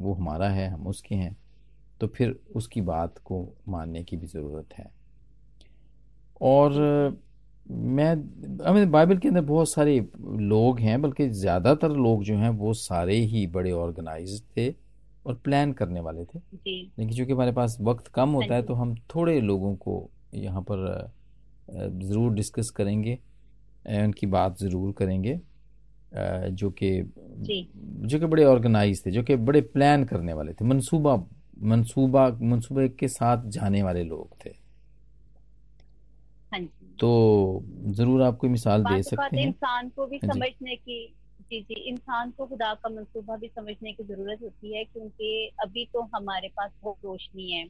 वो 0.00 0.12
हमारा 0.14 0.48
है 0.50 0.68
हम 0.68 0.86
उसके 0.86 1.14
हैं 1.14 1.36
तो 2.00 2.06
फिर 2.08 2.38
उसकी 2.56 2.80
बात 2.82 3.18
को 3.24 3.46
मानने 3.68 4.02
की 4.04 4.16
भी 4.16 4.26
ज़रूरत 4.26 4.74
है। 4.74 4.90
और 6.40 6.72
मैं 7.68 8.12
हमें 8.64 8.90
बाइबल 8.90 9.18
के 9.18 9.28
अंदर 9.28 9.40
बहुत 9.42 9.70
सारे 9.70 9.98
लोग 10.20 10.78
हैं 10.80 11.00
बल्कि 11.02 11.28
ज़्यादातर 11.30 11.90
लोग 11.96 12.22
जो 12.24 12.36
हैं 12.36 12.48
वो 12.58 12.72
सारे 12.74 13.16
ही 13.24 13.46
बड़े 13.48 13.72
ऑर्गेनाइज 13.72 14.42
थे 14.56 14.68
और 15.26 15.34
प्लान 15.44 15.72
करने 15.72 16.00
वाले 16.00 16.24
थे। 16.24 16.38
लेकिन 16.38 17.10
चूँकि 17.10 17.32
हमारे 17.32 17.52
पास 17.52 17.76
वक्त 17.80 18.08
कम 18.08 18.30
होता 18.30 18.54
है 18.54 18.60
हाँ 18.60 18.66
तो 18.66 18.74
हम 18.74 18.94
थोड़े 19.14 19.40
लोगों 19.40 19.74
को 19.76 20.08
यहाँ 20.34 20.62
पर 20.70 21.12
ज़रूर 21.70 22.32
डिस्कस 22.34 22.70
करेंगे 22.70 23.18
उनकी 23.96 24.26
बात 24.28 24.58
ज़रूर 24.58 24.92
करेंगे। 24.92 25.38
जो 26.14 26.70
कि 26.70 26.90
जो। 27.00 28.18
कि 28.18 28.26
बड़े 28.26 28.44
ऑर्गेनाइज 28.44 29.06
थे 29.06 29.10
जो 29.10 29.22
कि 29.22 29.36
बड़े 29.36 29.60
प्लान 29.60 30.04
करने 30.04 30.32
वाले 30.32 30.52
थे 30.52 30.64
मंसूबा 30.64 31.16
मंसूबा 31.62 32.28
मंसूबे 32.42 32.88
के 32.88 33.08
साथ 33.08 33.44
जाने 33.46 33.82
वाले 33.82 34.04
लोग 34.04 34.44
थे। 34.44 34.50
हाँ 36.52 36.60
तो 36.98 37.62
ज़रूर 37.86 38.22
आप 38.22 38.36
कोई 38.36 38.50
मिसाल 38.50 38.84
दे 38.84 39.02
सकते 39.02 39.36
हैं? 39.36 39.48
इंसान 39.48 39.88
को 39.88 40.06
भी 40.06 40.16
हाँ 40.16 40.34
समझने 40.34 40.76
की 40.76 41.14
जी 41.40 41.60
जी 41.60 41.74
इंसान 41.74 42.30
को 42.30 42.46
खुदा 42.46 42.74
का 42.74 42.88
मंसूबा 42.88 43.36
भी 43.36 43.48
समझने 43.48 43.92
की 43.92 44.04
ज़रूरत 44.04 44.38
होती 44.42 44.76
है 44.76 44.84
क्योंकि 44.84 45.50
अभी 45.62 45.84
तो 45.92 46.02
हमारे 46.14 46.48
पास 46.48 46.70
बहुत 46.82 46.96
रोशनी 47.04 47.50
है 47.52 47.66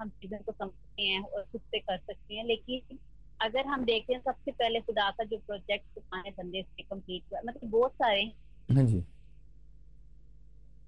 हम 0.00 0.08
चीज़ों 0.08 0.38
को 0.38 0.52
समझते 0.52 1.02
हैं 1.02 1.22
और 1.22 1.42
खुद 1.42 1.60
से 1.60 1.78
कर 1.78 1.96
सकते 1.96 2.34
हैं 2.34 2.44
लेकिन 2.44 2.98
अगर 3.40 3.66
हम 3.66 3.84
देखें 3.84 4.18
सबसे 4.18 4.50
पहले 4.50 4.80
खुदा 4.80 5.10
का 5.10 5.24
जो 5.24 5.38
प्रोजेक्ट 5.38 5.84
पुराने 5.94 6.30
बंदे 6.30 6.62
से 6.62 6.82
कंप्लीट 6.82 7.22
हुआ 7.32 7.40
मतलब 7.46 7.70
बहुत 7.70 7.92
सारे। 7.92 8.22
हाँ 8.68 8.84
जी। 8.84 9.02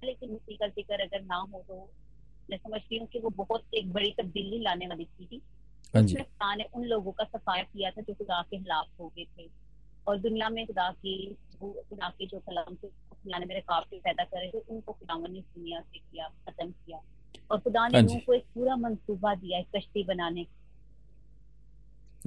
लेकिन 0.05 0.31
उसी 0.31 0.57
का 0.57 0.67
ज़िक्र 0.69 1.01
अगर 1.03 1.23
ना 1.23 1.37
हो 1.37 1.63
तो 1.69 1.89
मैं 2.51 2.59
समझती 2.59 2.99
हूँ 2.99 3.07
कि 3.07 3.19
वो 3.19 3.31
बहुत 3.37 3.75
एक 3.75 3.93
बड़ी 3.93 4.15
तब्दीली 4.19 4.59
लाने 4.59 4.87
वाली 4.87 5.05
चीज़ 5.05 5.29
थी। 5.29 5.43
हाँ 5.95 6.03
खुदा 6.03 6.55
ने 6.55 6.65
उन 6.75 6.85
लोगों 6.85 7.13
का 7.13 7.25
सफाया 7.25 7.63
किया 7.63 7.91
था 7.91 8.03
जो 8.03 8.15
खुदा 8.15 8.41
के 8.43 8.59
खिलाफ 8.59 8.87
हो 9.01 9.13
गए 9.17 9.25
थे। 9.39 9.49
और 10.07 10.19
दुनिया 10.19 10.49
में 10.49 10.67
खुदा 10.67 10.91
की 10.93 11.37
खुदा 11.61 12.09
के 12.09 12.27
जो 12.27 12.39
कलाम 12.39 12.75
थे 12.75 12.89
खुदा 12.89 13.39
ने 13.39 13.47
मेरे 13.47 13.61
काफ़ी 13.61 13.99
पैदा 13.99 14.25
करे 14.25 14.51
थे 14.51 14.59
उनको 14.59 14.93
खुदावन 14.93 15.33
ने 15.33 15.41
दुनिया 15.41 15.81
से 15.81 15.99
किया 15.99 16.29
खत्म 16.29 16.71
किया। 16.71 17.01
और 17.51 17.59
खुदा 17.59 17.87
ने 17.89 17.99
हाँ 17.99 18.07
उनको 18.07 18.33
एक 18.33 18.45
पूरा 18.55 18.77
मंसूबा 18.77 19.35
दिया 19.35 19.59
एक 19.59 19.67
कश्ती 19.77 20.05
बनाने 20.05 20.45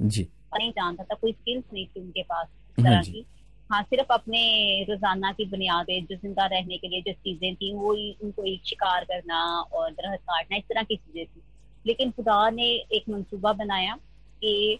जी। 0.00 0.22
नहीं 0.54 0.70
जानता 0.70 1.04
था 1.04 1.14
कोई 1.14 1.32
स्किल्स 1.32 1.64
नहीं 1.72 1.86
थी 1.86 2.00
उनके 2.00 2.22
पास 2.22 2.46
हाँ 2.78 2.84
तरह 2.84 3.02
की। 3.02 3.24
हाँ 3.70 3.82
सिर्फ़ 3.82 4.12
अपने 4.12 4.40
रोज़ाना 4.84 5.32
की 5.32 5.44
बुनियाद 5.44 5.86
जो 5.90 6.16
ज़िंदा 6.16 6.46
रहने 6.46 6.76
के 6.78 6.88
लिए 6.88 7.00
जो 7.02 7.12
चीज़ें 7.14 7.54
थी 7.54 7.72
वो 7.74 7.92
उनको 8.24 8.44
एक 8.44 8.66
शिकार 8.66 9.04
करना 9.04 9.40
और 9.60 9.90
दरख्त 9.90 10.22
काटना 10.22 10.56
इस 10.56 10.64
तरह 10.64 10.82
की 10.82 10.96
चीज़ें 10.96 11.24
थी। 11.26 11.42
लेकिन 11.84 12.10
खुदा 12.10 12.48
ने 12.50 12.66
एक 12.92 13.08
मंसूबा 13.10 13.52
बनाया 13.52 13.94
कि 14.42 14.78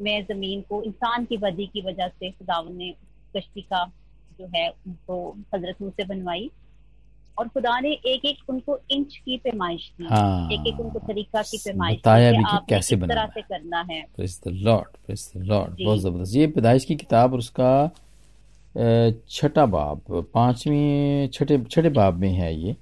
मैं 0.00 0.22
ज़मीन 0.26 0.60
को 0.68 0.82
इंसान 0.82 1.24
की 1.24 1.36
बदी 1.36 1.66
की 1.66 1.82
वजह 1.82 2.08
से 2.08 2.30
खुदावन 2.30 2.76
ने 2.76 2.90
कश्ती 3.36 3.62
का 3.62 3.84
जो 4.40 4.46
है 4.54 4.68
उनको 4.86 5.16
हज़रत 5.54 5.82
मुझसे 5.82 6.04
बनवाई। 6.04 6.50
और 7.38 7.48
खुदा 7.48 7.78
ने 7.80 7.90
एक 7.90 8.24
एक 8.24 8.38
उनको 8.50 8.78
इंच 8.90 9.16
की 9.16 9.36
पैमाइश 9.36 9.90
दी। 9.98 10.04
हाँ, 10.06 10.52
एक 10.52 10.66
एक 10.66 10.80
उनको 10.80 10.98
तरीका 10.98 11.42
की 11.42 11.58
पैमाइश 11.58 11.96
बताया 11.96 12.30
भी 12.32 12.44
कि 12.44 12.58
कैसे 12.68 12.96
किस 12.96 13.08
तरह 13.08 13.26
से 13.26 13.42
करना 13.42 13.80
है। 13.90 14.02
Praise 14.16 14.40
the 14.46 14.50
Lord 14.62 14.96
praise 15.06 15.30
the 15.36 15.42
Lord 15.42 15.84
बहुत 15.84 15.98
ज़बरदस्त। 15.98 16.34
ये 16.36 16.46
पैदाइश 16.46 16.84
की 16.84 16.96
किताब 16.96 17.32
और 17.32 17.38
उसका 17.38 17.90
छठा 19.30 19.64
बाब 19.66 20.00
पाँचवें 20.34 21.28
छठे 21.32 21.58
छठे 21.64 21.88
बाब 21.90 22.14
में 22.14 22.32
है 22.32 22.54
ये। 22.54 22.76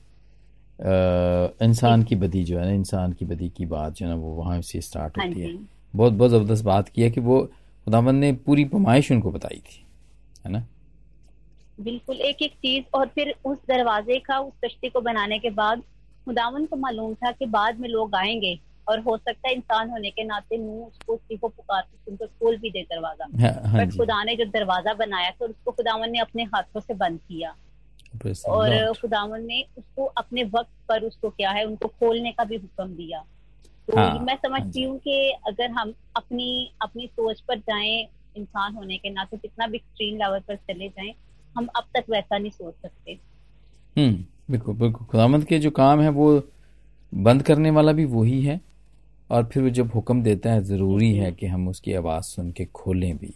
इंसान 1.65 2.03
की 2.03 2.17
बदी 2.17 2.43
जो 2.45 2.59
है 2.59 2.65
ना 2.65 2.73
इंसान 2.73 3.13
की 3.13 3.25
बदी 3.25 3.49
की 3.49 3.67
बात 3.67 3.95
जो 3.95 4.07
है 4.07 4.11
ना 4.11 4.17
वो 4.17 4.35
वहाँ 4.35 4.61
से 4.63 4.81
स्टार्ट 4.81 5.19
हाँ 5.19 5.27
होती 5.27 5.41
है। 5.41 5.55
बहुत 5.95 6.13
बहुत 6.13 6.31
ज़बरदस्त 6.31 6.65
बात 6.65 6.89
की 6.89 7.03
है 7.03 7.11
कि 7.11 7.21
वो 7.21 7.41
खुदावन 7.87 8.15
ने 8.15 8.33
पूरी 8.47 8.65
पमाइश 8.65 9.13
उनको 9.13 9.31
बताई 9.31 9.63
थी 9.67 9.85
है 10.45 10.53
ना? 10.53 10.67
बिल्कुल 11.79 12.17
एक 12.17 12.43
एक 12.43 12.53
चीज़ 12.53 12.85
और 12.95 13.07
फिर 13.07 13.35
उस 13.45 13.59
दरवाजे 13.69 14.19
का 14.19 14.39
उस 14.39 14.53
कश्ती 14.65 14.89
को 14.89 15.01
बनाने 15.01 15.39
के 15.39 15.51
बाद 15.51 15.83
खुदावन 16.27 16.67
को 16.67 16.77
मालूम 16.77 17.15
था 17.15 17.31
कि 17.31 17.47
बाद 17.47 17.81
में 17.81 17.89
लोग 17.89 18.15
आएँगे 18.15 18.59
और 18.89 19.01
हो 19.01 19.17
सकता 19.17 19.49
है 19.49 19.55
इंसान 19.55 19.91
होने 19.91 20.11
के 20.11 20.25
नाते 20.25 20.59
मुँह 20.59 20.87
उसको 20.87 21.15
उसी 21.15 21.37
को 21.37 21.49
पुकार 21.49 21.83
के 21.83 22.11
उनको 22.11 22.27
खोल 22.27 22.57
भी 22.57 22.71
दे 22.71 22.83
दरवाज़ा। 22.83 23.27
हाँ 23.43 23.71
हाँ 23.71 23.81
बट 23.81 23.97
खुदा 23.97 24.23
ने 24.25 24.37
जो 24.37 24.45
दरवाज़ा 24.45 24.95
बनाया 24.95 25.31
था 25.31 25.45
उसको 25.45 25.71
खुदावन 25.71 26.11
ने 26.11 26.19
अपने 26.19 26.43
हाथों 26.45 26.81
से 26.81 26.95
बंद 26.95 27.21
किया। 27.29 27.55
और. 28.49 28.93
खुदावन 28.93 29.45
ने 29.47 29.65
उसको 29.79 30.05
अपने 30.05 30.45
वक्त 30.45 30.71
पर 30.89 31.03
उसको 31.03 31.31
क्या 31.31 31.51
है 31.51 31.65
उनको 31.65 31.89
खोलने 31.89 32.33
का 32.33 32.45
भी 32.45 32.57
हुक्म 32.57 32.89
दिया। 32.97 33.25
तो 33.89 33.97
हाँ, 33.97 34.19
मैं 34.19 34.35
हाँ 34.35 34.37
समझती 34.37 34.83
हूँ 34.83 34.99
कि 34.99 35.31
अगर 35.47 35.71
हम 35.71 35.93
अपनी 36.17 36.73
अपनी 36.83 37.07
सोच 37.07 37.41
पर 37.41 37.59
जाएँ 37.59 38.07
इंसान 38.37 38.75
होने 38.75 38.97
के 38.97 39.11
नाते 39.11 39.37
जितना 39.37 39.67
भी 39.67 39.77
एक्सट्रीम 39.77 40.17
लेवल 40.17 40.41
पर 40.41 40.57
चले 40.57 40.89
जाएँ 40.89 41.15
हम 41.57 41.67
अब 41.77 41.85
तक 41.97 42.05
वैसा 42.11 42.39
नहीं 42.39 42.51
सोच 42.51 42.75
सकते। 42.75 43.19
हम्म 43.97 44.25
बिल्कुल 44.51 44.75
बिल्कुल। 44.75 45.07
खुदामंद 45.07 45.45
के 45.45 45.59
जो 45.59 45.71
काम 45.71 46.01
है 46.01 46.09
वो 46.09 46.43
बंद 47.13 47.43
करने 47.43 47.71
वाला 47.71 47.93
भी 47.93 48.05
वही 48.05 48.41
है 48.43 48.61
और 49.31 49.45
फिर 49.45 49.63
वो 49.63 49.69
जब 49.71 49.93
हुक्म 49.95 50.23
देता 50.23 50.53
है 50.53 50.63
ज़रूरी 50.65 51.13
है 51.15 51.33
कि 51.33 51.47
हम 51.47 51.69
उसकी 51.69 51.93
आवाज़ 51.95 52.25
सुन 52.25 52.51
के 52.53 52.65
खोलें 52.65 53.17
भी 53.17 53.35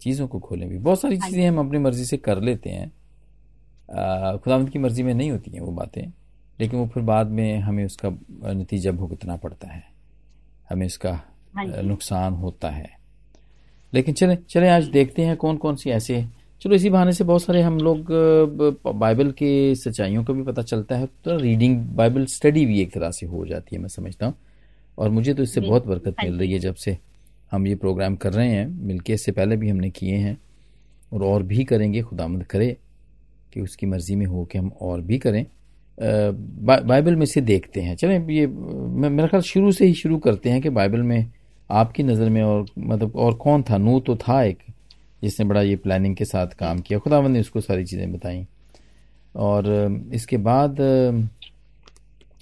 चीज़ों 0.00 0.26
को 0.28 0.38
खोलें 0.40 0.68
भी। 0.68 0.78
बहुत 0.78 1.00
सारी 1.00 1.16
हाँ 1.16 1.28
चीज़ें 1.28 1.46
हम 1.48 1.58
अपनी 1.58 1.78
मर्ज़ी 1.78 2.04
से 2.04 2.16
कर 2.16 2.40
लेते 2.40 2.70
हैं। 2.70 2.90
आ, 3.88 4.36
खुदावंद 4.36 4.70
की 4.70 4.78
मर्ज़ी 4.78 5.02
में 5.02 5.12
नहीं 5.14 5.30
होती 5.30 5.50
हैं 5.50 5.60
वो 5.60 5.72
बातें 5.72 6.02
लेकिन 6.58 6.78
वो 6.80 6.86
फिर 6.86 7.02
बाद 7.02 7.26
में 7.30 7.58
हमें 7.58 7.84
उसका 7.84 8.08
नतीजा 8.52 8.90
भुगतना 8.92 9.36
पड़ता 9.36 9.68
है। 9.68 9.82
हमें 10.70 10.86
उसका 10.86 11.12
हाँ 11.56 11.64
नुकसान 11.82 12.34
होता 12.34 12.70
है। 12.70 12.90
लेकिन 13.92 14.14
चले 14.14 14.36
चले 14.50 14.68
आज 14.68 14.84
देखते 14.88 15.22
हैं 15.22 15.36
कौन 15.36 15.56
कौन 15.56 15.76
सी 15.76 15.90
ऐसे 15.90 16.24
चलो 16.62 16.74
इसी 16.74 16.90
बहाने 16.90 17.12
से 17.12 17.24
बहुत 17.24 17.42
सारे 17.42 17.60
हम 17.62 17.78
लोग 17.78 18.06
बाइबल 18.86 19.30
के 19.32 19.74
सच्चाइयों 19.74 20.22
का 20.24 20.32
भी 20.32 20.42
पता 20.42 20.62
चलता 20.62 20.96
है। 20.96 21.06
तो 21.24 21.36
रीडिंग 21.38 21.78
बाइबल 21.96 22.26
स्टडी 22.26 22.64
भी 22.66 22.80
एक 22.80 22.92
तरह 22.92 23.10
से 23.10 23.26
हो 23.26 23.46
जाती 23.46 23.76
है 23.76 23.80
मैं 23.82 23.88
समझता 23.88 24.26
हूँ। 24.26 24.34
और 24.98 25.10
मुझे 25.10 25.34
तो 25.34 25.42
इससे 25.42 25.60
बहुत 25.60 25.86
बरकत 25.86 26.14
हाँ 26.20 26.28
मिल 26.28 26.38
रही 26.38 26.52
है 26.52 26.58
जब 26.58 26.74
से 26.74 26.96
हम 27.52 27.66
ये 27.66 27.74
प्रोग्राम 27.74 28.16
कर 28.16 28.32
रहे 28.32 28.48
हैं। 28.48 28.66
मिलके 28.86 29.12
इससे 29.12 29.32
पहले 29.32 29.56
भी 29.56 29.70
हमने 29.70 29.90
किए 29.90 30.16
हैं 30.16 30.36
और 31.12 31.22
और 31.24 31.42
भी 31.42 31.64
करेंगे 31.64 32.02
खुदामंद 32.02 32.44
करे 32.44 32.76
कि 33.52 33.60
उसकी 33.60 33.86
मर्ज़ी 33.86 34.16
में 34.16 34.26
हो 34.26 34.44
कि 34.44 34.58
हम 34.58 34.70
और 34.80 35.00
भी 35.00 35.18
करें। 35.18 35.44
बा, 35.98 36.76
बाइबल 36.78 37.16
में 37.16 37.26
से 37.26 37.40
देखते 37.42 37.80
हैं। 37.80 37.96
चलें 37.96 38.28
ये 38.28 38.46
मेरा 38.46 39.26
ख्याल 39.26 39.42
शुरू 39.42 39.72
से 39.72 39.86
ही 39.86 39.94
शुरू 39.94 40.18
करते 40.18 40.50
हैं 40.50 40.60
कि 40.62 40.70
बाइबल 40.70 41.02
में 41.02 41.30
आपकी 41.70 42.02
नज़र 42.02 42.28
में 42.28 42.42
और 42.42 42.66
मतलब 42.78 43.16
और 43.16 43.34
कौन 43.36 43.62
था? 43.62 43.78
नू 43.78 43.98
तो 44.00 44.16
था 44.18 44.42
एक 44.44 44.58
जिसने 45.22 45.46
बड़ा 45.46 45.62
ये 45.62 45.76
प्लानिंग 45.78 46.16
के 46.16 46.24
साथ 46.24 46.54
काम 46.58 46.80
किया। 46.80 46.98
खुदावंद 46.98 47.34
ने 47.34 47.40
उसको 47.40 47.60
सारी 47.62 47.84
चीज़ें 47.84 48.12
बताई। 48.12 48.46
और 49.34 49.66
इसके 50.14 50.36
बाद 50.38 50.80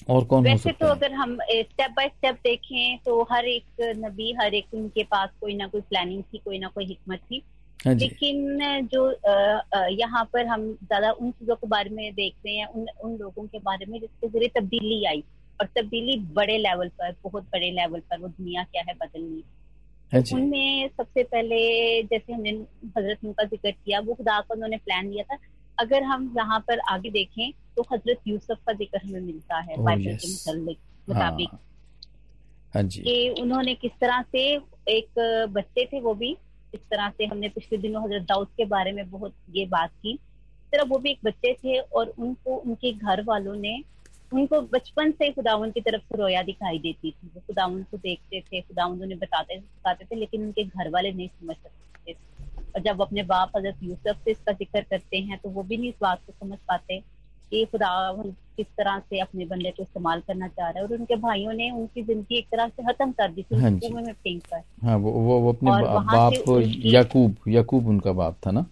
और 0.09 0.25
कौन 0.25 0.39
हो 0.39 0.43
वैसे 0.45 0.59
सकता 0.61 0.73
तो 0.79 0.87
है? 0.87 0.93
अगर 0.93 1.13
हम 1.15 1.37
स्टेप 1.43 1.91
बाय 1.97 2.09
स्टेप 2.09 2.35
देखें 2.45 2.99
तो 3.05 3.23
हर 3.33 3.47
एक 3.47 3.95
नबी 3.99 4.33
हर 4.41 4.55
एक 4.55 4.75
उनके 4.75 5.05
पास 5.07 5.31
कोई 5.41 5.55
ना 5.57 5.67
कोई 5.67 5.81
प्लानिंग 5.81 6.23
थी 6.25 6.39
कोई 6.39 6.59
ना 6.59 6.69
कोई 6.69 6.85
हिकमत 6.87 7.21
थी। 7.31 7.43
हाँ 7.81 7.95
लेकिन 7.95 8.59
जो 8.93 9.11
यहाँ 9.93 10.25
पर 10.33 10.47
हम 10.47 10.65
ज़्यादा 10.75 11.11
उन 11.13 11.31
चीज़ों 11.31 11.55
के 11.57 11.67
बारे 11.67 11.91
में 11.91 12.13
देख 12.15 12.35
रहे 12.47 12.55
हैं 12.55 12.67
उन 12.67 12.87
उन 13.05 13.17
लोगों 13.19 13.45
के 13.45 13.59
बारे 13.61 13.87
में 13.87 13.99
जिसके 14.01 14.29
ज़रिए 14.29 14.49
तब्दीली 14.57 15.05
आई। 15.07 15.23
और 15.61 15.67
तब्दीली 15.77 16.17
बड़े 16.35 16.57
लेवल 16.59 16.89
पर 16.91 17.15
बहुत 17.25 17.45
बड़े 17.53 17.71
लेवल 17.71 18.01
पर 18.01 18.19
वो 18.21 18.29
दुनिया 18.29 18.63
क्या 18.65 18.83
है 18.89 18.95
बदलनी। 18.95 19.43
हाँ 19.43 19.60
उनमें 20.35 20.88
सबसे 20.88 21.23
पहले 21.25 21.59
जैसे 22.02 22.33
हमने 22.33 22.50
हज़रत 22.99 23.19
का 23.25 23.45
ज़िक्र 23.45 23.71
किया 23.71 24.00
वो 24.00 24.14
खुदा 24.14 24.38
का 24.40 24.55
उन्होंने 24.55 24.76
प्लान 24.76 25.11
दिया 25.11 25.25
था। 25.25 25.38
अगर 25.79 26.02
हम 26.02 26.33
यहाँ 26.37 26.59
पर 26.69 26.79
आगे 26.90 27.11
देखें 27.11 27.50
तो 27.76 27.83
हज़रत 27.93 28.21
यूसुफ 28.29 28.59
का 28.67 28.73
ज़िक्र 28.73 29.00
हमें 29.05 29.21
मिलता 29.21 29.59
है 29.59 29.76
Oh, 29.76 29.85
बाइबल 29.85 30.17
के 30.17 30.29
मुताबिक। 30.29 30.79
हाँ। 30.79 31.14
मुताबिक। 31.14 31.49
हाँ 32.75 32.85
कि 32.87 33.35
उन्होंने 33.40 33.75
किस 33.75 33.93
तरह 34.00 34.23
से 34.33 34.43
एक 34.88 35.47
बच्चे 35.52 35.85
थे 35.93 36.00
वो 36.00 36.14
भी 36.14 36.31
इस 36.75 36.81
तरह 36.81 37.09
से 37.11 37.26
हमने 37.26 37.49
पिछले 37.49 37.79
दिनों 37.79 38.02
हज़रत 38.05 38.23
दाऊद 38.23 38.49
के 38.57 38.64
बारे 38.64 38.93
में 38.93 39.09
बहुत 39.11 39.35
ये 39.57 39.64
बात 39.67 39.90
की। 40.02 40.19
तरह 40.73 40.85
वो 40.88 40.99
भी 40.99 41.11
एक 41.11 41.19
बच्चे 41.25 41.52
थे 41.55 41.79
और 41.79 42.12
उनको 42.19 42.57
उनके 42.57 42.93
घर 42.93 43.23
वालों 43.23 43.55
ने 43.55 43.79
उनको 44.33 44.61
बचपन 44.73 45.11
से 45.13 45.31
खुदावन 45.33 45.71
की 45.71 45.81
तरफ़ 45.81 46.03
से 46.03 46.19
रोया 46.19 46.43
दिखाई 46.43 46.79
देती 46.79 47.11
थी। 47.11 47.31
वो 47.35 47.41
खुदावन 47.41 47.83
को 47.91 47.97
देखते 47.99 48.41
थे 48.43 48.61
खुदावन 48.61 49.03
उन्हें 49.03 49.19
बताते 49.19 49.57
बताते 49.59 50.05
थे 50.05 50.17
लेकिन 50.17 50.43
उनके 50.43 50.65
घर 50.65 50.91
वाले 50.91 51.13
नहीं 51.13 51.29
समझ 51.31 51.57
सकते 51.57 52.13
थे। 52.13 52.17
और 52.75 52.83
जब 52.83 53.01
अपने 53.03 53.23
बाप 53.25 53.57
हज़रत 53.57 53.83
यूसुफ 53.83 54.17
से 54.25 54.31
इसका 54.31 54.53
ज़िक्र 54.55 54.81
करते 54.81 55.19
हैं 55.21 55.39
तो 55.39 55.51
वो 55.51 55.63
भी 55.63 55.77
नहीं 55.77 55.89
इस 55.89 55.95
बात 56.03 56.21
को 56.27 56.33
समझ 56.35 56.59
पाते 56.69 56.99
कि 57.53 57.65
खुदावन 57.65 58.31
किस 58.57 58.67
तरह 58.79 58.99
से 59.01 59.19
अपने 59.21 59.45
बंदे 59.47 59.71
को 59.71 59.83
इस्तेमाल 59.83 60.21
करना 60.21 60.49
चाह 60.49 60.69
रहा 60.69 60.79
है। 60.79 60.85
और 60.85 60.95
उनके 60.95 61.17
भाइयों 61.19 61.53
ने 61.53 61.71
उनकी 61.71 62.03
ज़िंदगी 62.03 62.39
एक 62.39 62.47
तरह 62.53 62.69
से 62.69 62.83
खत्म 62.83 63.11
कर 63.13 63.33
दी 63.33 63.43
थी 63.43 63.57
हाँ 63.57 63.71
में 63.71 64.13
फेंक 64.13 64.43
कर। 64.45 64.63
हाँ 64.87 64.97
वो 64.97 65.11
वो, 65.13 65.39
वो 65.41 65.53
अपने 65.53 65.71
बाप 65.71 66.33
याकूब 66.87 67.37
याकूब 67.49 67.89
उनका 67.89 68.13
बाप 68.13 68.39
था 68.47 68.51
ना? 68.51 68.67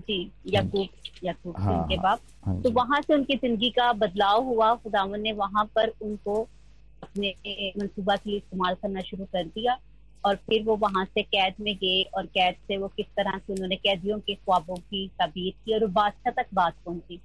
जी 0.00 0.18
याकूब 0.52 0.88
याकूब 1.24 1.54
हाँ, 1.58 1.78
उनके 1.78 1.94
हाँ, 1.94 2.02
बाप। 2.02 2.20
हाँ 2.44 2.60
तो 2.62 2.70
वहाँ 2.70 3.00
से 3.00 3.14
उनकी 3.14 3.36
ज़िंदगी 3.36 3.70
का 3.70 3.92
बदलाव 3.92 4.44
हुआ 4.44 4.74
खुदावन 4.74 5.20
ने 5.20 5.32
वहाँ 5.32 5.64
पर 5.76 5.92
उनको 6.02 6.40
अपने 7.02 7.34
मनसूबा 7.78 8.16
के 8.16 8.30
लिए 8.30 8.38
इस्तेमाल 8.38 8.74
करना 8.82 9.00
शुरू 9.00 9.24
कर 9.24 9.44
दिया 9.44 9.78
और 10.24 10.36
फिर 10.48 10.62
वो 10.64 10.76
वहाँ 10.76 11.04
से 11.04 11.22
कैद 11.22 11.54
में 11.60 11.74
गए 11.76 12.02
और 12.16 12.26
कैद 12.26 12.54
से 12.68 12.76
वो 12.76 12.88
किस 12.96 13.06
तरह 13.16 13.38
से 13.38 13.52
उन्होंने 13.52 13.76
कैदियों 13.76 14.18
के 14.18 14.34
ख्वाबों 14.34 14.76
की 14.76 15.06
ताबीर 15.18 15.52
की 15.64 15.74
और 15.74 15.86
बादशाह 15.92 16.32
तक 16.42 16.46
बात 16.54 16.74
पहुँची 16.86 17.20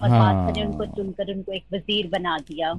और 0.00 0.08
हाँ। 0.10 0.18
बादशाह 0.18 0.60
ने 0.60 0.70
उनको 0.70 0.86
चुनकर 0.96 1.34
उनको 1.34 1.52
एक 1.52 1.64
वज़ीर 1.74 2.08
बना 2.10 2.38
दिया। 2.48 2.72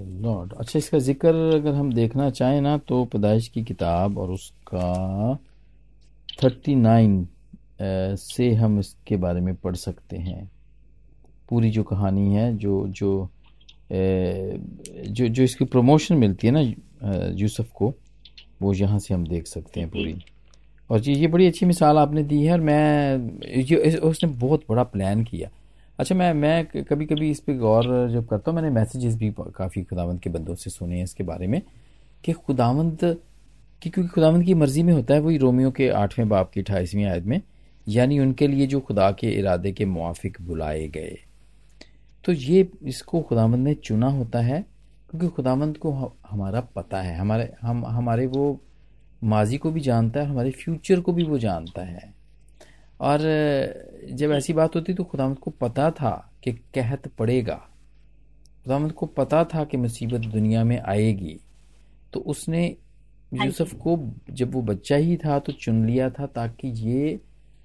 लॉर्ड 0.00 0.52
अच्छा 0.52 0.78
इसका 0.78 0.98
ज़िक्र 0.98 1.34
अगर 1.54 1.74
हम 1.74 1.92
देखना 1.92 2.28
चाहें 2.30 2.60
ना 2.60 2.76
तो 2.88 3.04
पैदाइश 3.04 3.48
की 3.48 3.62
किताब 3.64 4.18
और 4.18 4.30
उसका 4.30 5.34
थर्टी 6.42 6.74
नाइन 6.74 7.26
से 7.80 8.52
हम 8.54 8.78
इसके 8.80 9.16
बारे 9.16 9.40
में 9.40 9.54
पढ़ 9.54 9.76
सकते 9.76 10.16
हैं। 10.18 10.50
पूरी 11.48 11.70
जो 11.70 11.82
कहानी 11.82 12.34
है, 12.34 12.56
जो 12.56 12.86
जो 12.88 13.28
जो 13.90 15.28
जो 15.28 15.42
इसकी 15.42 15.64
प्रमोशन 15.64 16.16
मिलती 16.16 16.46
है 16.46 16.52
ना 16.52 16.60
यूसुफ 17.34 17.70
को, 17.74 17.92
वो 18.62 18.72
यहाँ 18.74 18.98
से 18.98 19.14
हम 19.14 19.26
देख 19.26 19.46
सकते 19.46 19.80
हैं 19.80 19.88
पूरी। 19.90 20.16
और 20.90 21.00
जी 21.00 21.12
ये 21.12 21.26
बड़ी 21.26 21.46
अच्छी 21.46 21.66
मिसाल 21.66 21.98
आपने 21.98 22.22
दी 22.22 22.42
है 22.42 22.52
और 22.52 22.60
मैं, 22.60 23.40
ये 23.46 23.96
उसने 23.98 24.30
बहुत 24.30 24.64
बड़ा 24.68 24.82
प्लान 24.84 25.24
किया। 25.24 25.50
अच्छा 25.98 26.14
मैं 26.14 26.32
मैं 26.34 26.84
कभी 26.84 27.06
कभी 27.06 27.30
इस 27.30 27.40
पे 27.40 27.54
गौर 27.54 27.84
जब 28.10 28.26
करता 28.28 28.50
हूँ, 28.50 28.56
मैंने 28.56 28.74
मैसेजेस 28.74 29.14
भी 29.16 29.32
काफ़ी 29.38 29.82
खुदावंद 29.82 30.20
के 30.20 30.30
बंदों 30.30 30.54
से 30.54 30.70
सुने 30.70 30.96
हैं 30.96 31.04
इसके 31.04 31.24
बारे 31.24 31.46
में 31.46 31.60
कि 32.24 32.32
खुदावंद 32.32 32.98
कि 33.82 33.90
क्योंकि 33.90 34.08
खुदावंद 34.08 34.44
की 34.44 34.54
मर्ज़ी 34.54 34.82
में 34.82 34.92
होता 34.92 35.14
है, 35.14 35.20
वही 35.20 35.36
रोमियो 35.38 35.70
के 35.70 35.88
आठवें 35.88 36.28
बाप 36.28 36.50
की 36.50 36.60
अट्ठाईसवीं 36.60 37.04
आयत 37.04 37.24
में 37.24 37.40
यानी 37.88 38.18
उनके 38.18 38.46
लिए 38.46 38.66
जो 38.66 38.80
खुदा 38.80 39.10
के 39.10 39.30
इरादे 39.30 39.72
के 39.72 39.84
मुआफिक 39.84 40.36
बुलाए 40.42 40.86
गए। 40.88 41.16
तो 42.24 42.32
ये 42.32 42.68
इसको 42.82 43.20
खुदामंद 43.20 43.64
ने 43.64 43.74
चुना 43.74 44.08
होता 44.08 44.40
है 44.40 44.60
क्योंकि 45.10 45.28
खुदावंद 45.28 45.76
को 45.76 45.92
हमारा 46.30 46.60
पता 46.60 47.00
है। 47.02 47.16
हमारे 47.18 47.52
हम 47.62 47.84
हमारे 47.86 48.26
वो 48.26 48.60
माजी 49.24 49.56
को 49.58 49.70
भी 49.70 49.80
जानता 49.80 50.20
है 50.20 50.26
हमारे 50.26 50.50
फ्यूचर 50.50 51.00
को 51.00 51.12
भी 51.12 51.24
वो 51.24 51.38
जानता 51.38 51.82
है। 51.82 52.12
और 53.00 53.20
जब 54.12 54.32
ऐसी 54.32 54.52
बात 54.52 54.76
होती 54.76 54.94
तो 54.94 55.04
खुदावंद 55.04 55.38
को 55.38 55.50
पता 55.50 55.90
था 55.90 56.10
कि 56.44 56.52
कहत 56.74 57.08
पड़ेगा। 57.08 57.54
खुदावंद 58.64 58.92
को 58.92 59.06
पता 59.06 59.44
था 59.44 59.64
कि 59.64 59.76
मुसीबत 59.76 60.26
दुनिया 60.26 60.64
में 60.64 60.78
आएगी। 60.78 61.38
तो 62.12 62.20
उसने 62.20 62.64
हाँ 63.32 63.46
यूसुफ 63.46 63.74
को 63.74 63.98
जब 64.30 64.52
वो 64.54 64.62
बच्चा 64.62 64.96
ही 64.96 65.16
था 65.16 65.38
तो 65.38 65.52
चुन 65.52 65.84
लिया 65.86 66.10
था 66.10 66.26
ताकि 66.26 66.68
ये 66.68 67.18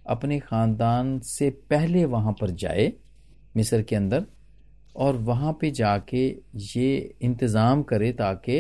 अपने 0.06 0.40
ख़ानदान 0.40 1.20
से 1.22 1.50
पहले 1.70 2.06
वहाँ 2.08 2.34
पर 2.42 2.50
जाए 2.52 2.92
मिस्र 3.56 3.82
के 3.82 3.96
अंदर 3.96 4.26
और 4.96 5.18
वहाँ 5.24 5.58
पे 5.62 5.72
जाके 5.72 6.26
ये 6.66 7.16
इंतज़ाम 7.22 7.84
करे 7.84 8.12
ताकि 8.14 8.60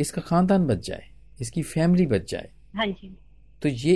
इसका 0.00 0.22
ख़ानदान 0.22 0.66
बच 0.66 0.86
जाए 0.86 1.04
इसकी 1.40 1.62
फैमिली 1.64 2.06
बच 2.06 2.30
जाए। 2.30 2.50
हाँ 2.76 2.86
जी। 2.86 3.14
तो 3.62 3.68
ये 3.68 3.94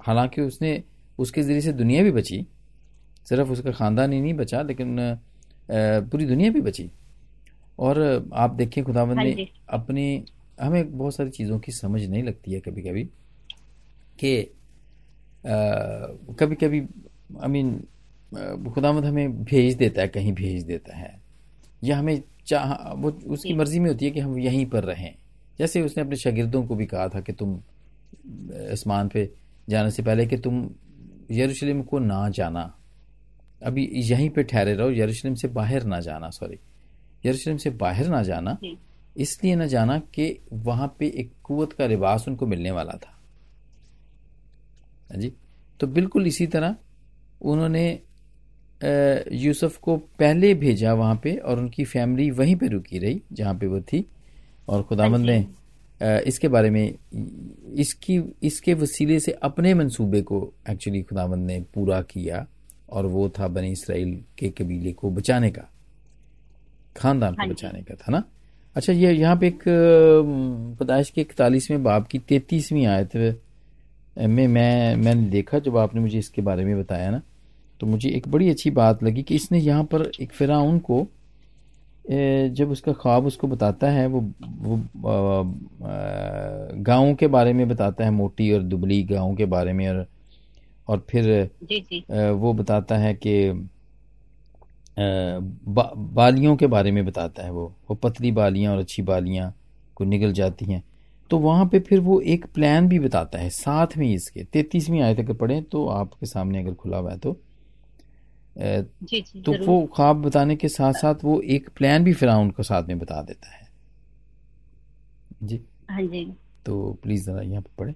हालाँकि 0.00 0.42
उसने 0.42 0.82
उसके 1.18 1.42
ज़रिए 1.42 1.60
से 1.60 1.72
दुनिया 1.74 2.02
भी 2.02 2.10
बची 2.12 2.46
सिर्फ़ 3.26 3.50
उसका 3.50 3.70
ख़ानदान 3.72 4.12
ही 4.12 4.20
नहीं 4.20 4.34
बचा 4.34 4.62
लेकिन 4.62 4.96
पूरी 5.68 6.26
दुनिया 6.26 6.50
भी 6.50 6.60
बची। 6.60 6.90
और 7.78 8.28
आप 8.34 8.50
देखें 8.52 8.82
खुदावंद 8.84 9.18
हाँ 9.18 9.24
ने। 9.24 9.48
अपनी 9.68 10.24
हमें 10.60 10.96
बहुत 10.98 11.14
सारी 11.14 11.30
चीज़ों 11.30 11.58
की 11.58 11.72
समझ 11.72 12.02
नहीं 12.02 12.22
लगती 12.22 12.52
है 12.52 12.60
कभी 12.60 12.82
कभी 12.82 13.04
कि 14.18 14.50
कभी 15.44 16.54
कभी 16.54 16.80
आई 17.42 17.48
मीन 17.48 17.72
खुदावंद 18.72 19.04
हमें 19.04 19.44
भेज 19.44 19.74
देता 19.76 20.02
है 20.02 20.08
कहीं 20.08 20.32
भेज 20.32 20.62
देता 20.64 20.96
है। 20.96 21.14
या 21.82 21.98
हमें 21.98 22.22
चाह 22.46 22.72
वो 22.94 23.10
उसकी 23.26 23.54
मर्ज़ी 23.54 23.80
में 23.80 23.88
होती 23.90 24.04
है 24.04 24.10
कि 24.10 24.20
हम 24.20 24.38
यहीं 24.38 24.64
पर 24.66 24.84
रहें। 24.84 25.14
जैसे 25.58 25.82
उसने 25.82 26.02
अपने 26.02 26.16
शागिर्दों 26.16 26.64
को 26.66 26.74
भी 26.74 26.86
कहा 26.86 27.08
था 27.08 27.20
कि 27.20 27.32
तुम 27.32 27.54
आसमान 28.72 29.08
पे 29.08 29.30
जाने 29.68 29.90
से 29.90 30.02
पहले 30.02 30.26
कि 30.26 30.36
तुम 30.36 30.68
यरूशलेम 31.30 31.82
को 31.82 31.98
ना 31.98 32.28
जाना। 32.28 32.74
अभी 33.62 33.88
यहीं 34.02 34.28
पे 34.30 34.42
ठहरे 34.42 34.74
रहो 34.74 34.90
यरूशलेम 34.90 35.34
से 35.34 35.48
बाहर 35.48 35.82
ना 35.84 36.00
जाना 36.00 36.30
सॉरी 36.30 36.58
यरूशलेम 37.24 37.56
से 37.56 37.70
बाहर 37.70 38.08
ना 38.08 38.22
जाना 38.22 38.56
इसलिए 39.16 39.54
ना 39.56 39.66
जाना 39.66 39.98
कि 40.14 40.38
वहाँ 40.52 40.94
पे 40.98 41.06
एक 41.16 41.32
कुवत 41.44 41.72
का 41.72 41.86
लिबास 41.86 42.24
उनको 42.28 42.46
मिलने 42.46 42.70
वाला 42.70 42.92
था। 42.96 43.13
जी। 45.10 45.32
तो 45.80 45.86
बिल्कुल 45.86 46.26
इसी 46.26 46.46
तरह 46.46 46.74
उन्होंने 47.40 47.86
यूसुफ 49.34 49.76
को 49.76 49.96
पहले 50.18 50.52
भेजा 50.54 50.92
वहाँ 50.94 51.20
पे 51.22 51.34
और 51.36 51.58
उनकी 51.58 51.84
फैमिली 51.84 52.30
वहीं 52.30 52.56
पे 52.56 52.66
रुकी 52.68 52.98
रही 52.98 53.20
जहाँ 53.32 53.54
पे 53.58 53.66
वो 53.66 53.80
थी। 53.82 54.04
और 54.68 54.82
खुदावंद 54.82 55.26
हाँ 55.26 55.36
ने 55.36 56.18
इसके 56.28 56.48
बारे 56.48 56.70
में 56.70 56.94
इसकी 57.78 58.16
इसके 58.42 58.74
वसीले 58.74 59.18
से 59.20 59.32
अपने 59.42 59.74
मंसूबे 59.74 60.20
को 60.22 60.40
एक्चुअली 60.70 61.02
खुदावंद 61.02 61.46
ने 61.46 61.60
पूरा 61.74 62.00
किया 62.02 62.46
और 62.88 63.06
वो 63.06 63.28
था 63.38 63.48
बनी 63.48 63.70
इसराइल 63.72 64.14
के 64.38 64.48
कबीले 64.58 64.92
को 64.92 65.10
बचाने 65.10 65.50
का 65.50 65.68
खानदान 66.96 67.34
को 67.34 67.40
हाँ 67.40 67.48
बचाने 67.48 67.82
का 67.82 67.94
था 67.94 68.12
ना? 68.12 68.22
अच्छा 68.76 68.92
ये 68.92 69.12
यहाँ 69.12 69.36
पे 69.36 69.46
एक 69.46 69.62
पदाइश 70.80 71.10
के 71.10 71.20
इकतालीसवें 71.20 71.82
बाब 71.82 72.06
की 72.06 72.18
तैतीसवीं 72.18 72.86
आयत 72.86 73.16
में 74.18 74.46
मैं 74.48 74.96
मैंने 74.96 75.28
देखा 75.30 75.58
जब 75.58 75.76
आपने 75.76 76.00
मुझे 76.00 76.18
इसके 76.18 76.42
बारे 76.42 76.64
में 76.64 76.78
बताया 76.80 77.10
ना 77.10 77.22
तो 77.80 77.86
मुझे 77.86 78.08
एक 78.08 78.28
बड़ी 78.28 78.48
अच्छी 78.50 78.70
बात 78.70 79.02
लगी 79.02 79.22
कि 79.22 79.34
इसने 79.34 79.58
यहाँ 79.58 79.84
पर 79.84 80.10
एक 80.20 80.32
फिराउन 80.32 80.78
को 80.78 81.06
जब 82.10 82.70
उसका 82.70 82.92
ख्वाब 82.92 83.26
उसको 83.26 83.46
बताता 83.48 83.90
है 83.90 84.06
वो 84.06 84.20
वो 84.40 84.80
गाँव 86.82 87.14
के 87.14 87.26
बारे 87.26 87.52
में 87.52 87.68
बताता 87.68 88.04
है 88.04 88.10
मोटी 88.10 88.52
और 88.52 88.62
दुबली 88.62 89.02
गाँव 89.02 89.34
के 89.36 89.44
बारे 89.44 89.72
में 89.72 89.88
और 89.88 90.06
और 90.88 91.06
फिर 91.10 91.50
जी 91.62 91.80
जी। 91.80 92.04
वो 92.30 92.52
बताता 92.52 92.96
है 92.96 93.14
कि 93.14 93.52
बा, 94.98 95.92
बालियों 95.96 96.56
के 96.56 96.66
बारे 96.66 96.90
में 96.90 97.04
बताता 97.06 97.42
है 97.42 97.50
वो। 97.50 97.72
वो 97.90 97.94
पतली 97.96 98.32
बालियाँ 98.32 98.72
और 98.72 98.78
अच्छी 98.78 99.02
बालियाँ 99.02 99.52
को 99.96 100.04
निगल 100.04 100.32
जाती 100.32 100.64
हैं। 100.64 100.82
तो 101.30 101.38
वहाँ 101.38 101.66
पे 101.66 101.78
फिर 101.80 102.00
वो 102.00 102.20
एक 102.22 102.44
प्लान 102.54 102.88
भी 102.88 102.98
बताता 102.98 103.38
है 103.38 103.48
साथ 103.50 103.96
में 103.98 104.06
इसके। 104.08 104.44
तैतीसवीं 104.44 105.00
आयत 105.02 105.18
अगर 105.18 105.34
पढ़ें 105.34 105.62
तो 105.64 105.86
आपके 105.88 106.26
सामने 106.26 106.62
अगर 106.62 106.74
खुला 106.74 106.98
हुआ 106.98 107.12
है 107.12 107.18
तो। 107.18 107.36
जी 108.56 109.20
जी 109.20 109.40
तो 109.42 109.52
वो 109.64 109.84
ख्वाब 109.86 110.22
बताने 110.22 110.56
के 110.56 110.68
साथ 110.68 110.92
साथ 110.92 111.24
वो 111.24 111.40
एक 111.48 111.68
प्लान 111.76 112.04
भी 112.04 112.12
फिराउन 112.14 112.50
को 112.50 112.62
साथ 112.62 112.88
में 112.88 112.98
बता 112.98 113.22
देता 113.22 113.54
है। 113.54 113.66
जी। 115.42 115.60
हाँ 115.90 116.02
जी। 116.02 116.24
तो 116.66 116.92
प्लीज़ 117.02 117.24
जरा 117.26 117.42
यहाँ 117.42 117.62
पे 117.62 117.70
पढ़े। 117.78 117.92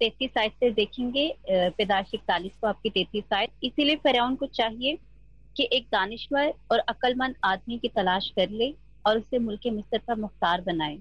तैतीस 0.00 0.30
साइड 0.30 0.52
से 0.52 0.70
देखेंगे 0.70 1.32
पैदाइश 1.50 2.10
इकतालीस 2.14 2.52
को 2.60 2.66
आपकी 2.66 2.90
तैतीस 2.90 3.24
साइड 3.24 3.50
इसीलिए 3.64 3.96
फिरौन 3.96 4.34
को 4.36 4.46
चाहिए 4.48 4.98
कि 5.56 5.68
एक 5.72 5.86
दानिश्वर 5.92 6.52
और 6.72 6.78
अक्लमंद 6.78 7.34
आदमी 7.44 7.78
की 7.78 7.88
तलाश 7.88 8.30
कर 8.36 8.50
ले 8.50 8.72
और 9.06 9.18
उसे 9.18 9.38
मुल्क 9.38 9.66
मिस्र 9.66 9.98
पर 9.98 10.16
मुख्तार 10.16 10.60
बनाए। 10.60 10.98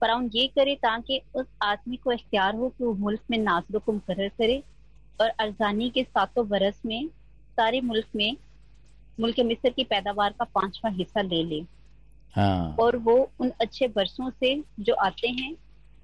फिरौन 0.00 0.30
ये 0.34 0.46
करे 0.48 0.74
ताकि 0.74 1.20
उस 1.34 1.46
आदमी 1.62 1.96
को 1.96 2.12
इख्तियार 2.12 2.54
हो 2.54 2.68
कि 2.68 2.84
वो 2.84 2.92
मुल्क 2.94 3.20
में 3.30 3.38
नाजर 3.38 3.78
को 3.78 3.92
मुकर 3.92 4.28
करे 4.28 4.62
और 5.20 5.28
अरजानी 5.28 5.90
के 5.90 6.02
सातों 6.02 6.48
बरस 6.48 6.80
में 6.86 7.08
सारे 7.56 7.80
मुल्क 7.80 8.06
में 8.16 8.36
मुल्क 9.20 9.40
मिस्र 9.40 9.70
की 9.70 9.84
पैदावार 9.84 10.34
का 10.38 10.44
पांचवा 10.44 10.90
हिस्सा 10.90 11.22
ले 11.22 11.42
ले। 11.44 11.60
हाँ। 12.34 12.76
और 12.80 12.96
वो 12.96 13.16
उन 13.40 13.52
अच्छे 13.60 13.88
बरसों 13.88 14.30
से 14.30 14.54
जो 14.80 14.94
आते 14.94 15.28
हैं 15.28 15.52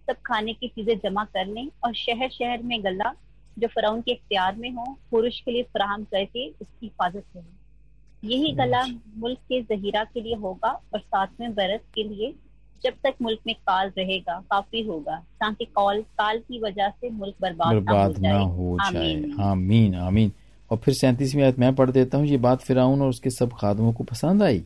सब 0.07 0.17
खाने 0.27 0.53
की 0.53 0.69
चीज़ें 0.69 0.99
जमा 0.99 1.25
कर 1.25 1.47
लें 1.47 1.69
और 1.85 1.95
शहर 1.95 2.29
शहर 2.31 2.63
में 2.63 2.83
गला 2.85 3.13
जो 3.59 3.69
फराउन 3.69 4.01
के 4.01 4.13
इख्तियार 4.13 4.57
में 4.57 4.71
हो 4.71 4.85
पुरुष 5.11 5.41
के 5.41 5.51
लिए 5.51 5.63
फराहम 5.63 6.05
करके 6.05 6.49
उसकी 6.49 6.87
हिफाजत 6.87 7.25
करें। 7.35 8.31
यही 8.31 8.53
गला 8.53 8.83
मुल्क 9.17 9.39
के 9.49 9.61
जहीरा 9.63 10.05
के 10.05 10.21
लिए 10.21 10.35
होगा 10.37 10.71
और 10.95 11.01
सातवें 11.01 11.55
बरस 11.55 11.81
के 11.95 12.05
लिए 12.05 12.35
जब 12.85 12.93
तक 13.05 13.15
मुल्क 13.23 13.39
में 13.47 13.55
काल 13.57 13.91
रहेगा 13.99 14.39
काफ़ी 14.51 14.83
होगा 14.83 15.17
ताकि 15.41 15.65
कॉल 15.65 16.01
काल 16.19 16.39
की 16.39 16.61
वजह 16.61 16.89
से 16.91 17.11
मुल्क 17.11 17.35
बर्बाद, 17.43 17.75
बर्बाद 17.75 18.19
ना 18.19 18.39
हो 18.39 18.77
जाए। 18.83 19.13
आमीन 19.13 19.41
आमीन। 19.41 19.95
आमीन 19.95 20.33
और 20.71 20.79
फिर 20.79 20.95
सैंतीसवीं 20.95 21.43
आयत 21.43 21.59
मैं 21.59 21.75
पढ़ 21.75 21.91
देता 21.91 22.19
हूँ 22.19 22.27
ये 22.27 22.37
बात 22.39 22.61
फिराउन 22.61 23.03
और 23.03 23.09
उसके 23.09 23.31
सब 23.31 23.53
खादमों 23.53 23.93
को 23.93 24.05
पसंद 24.05 24.43
आई? 24.43 24.63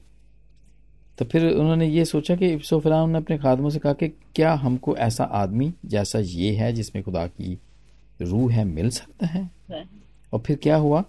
तो 1.18 1.24
फिर 1.24 1.46
उन्होंने 1.46 1.86
ये 1.86 2.04
सोचा 2.04 2.36
कि 2.36 2.58
सो 2.58 2.78
फिराउन 2.80 3.10
ने 3.10 3.18
अपने 3.18 3.38
खादमों 3.38 3.70
से 3.70 3.78
कहा 3.78 3.92
कि 3.92 4.08
क्या 4.08 4.52
हमको 4.54 4.96
ऐसा 4.96 5.24
आदमी 5.24 5.72
जैसा 5.86 6.18
ये 6.18 6.50
है 6.52 6.72
जिसमें 6.72 7.02
खुदा 7.04 7.26
की 7.26 7.58
रूह 8.22 8.52
है 8.52 8.64
मिल 8.64 8.90
सकता 8.90 9.26
है? 9.26 9.48
और 10.32 10.40
फिर 10.40 10.56
क्या 10.56 10.76
हुआ? 10.76 11.04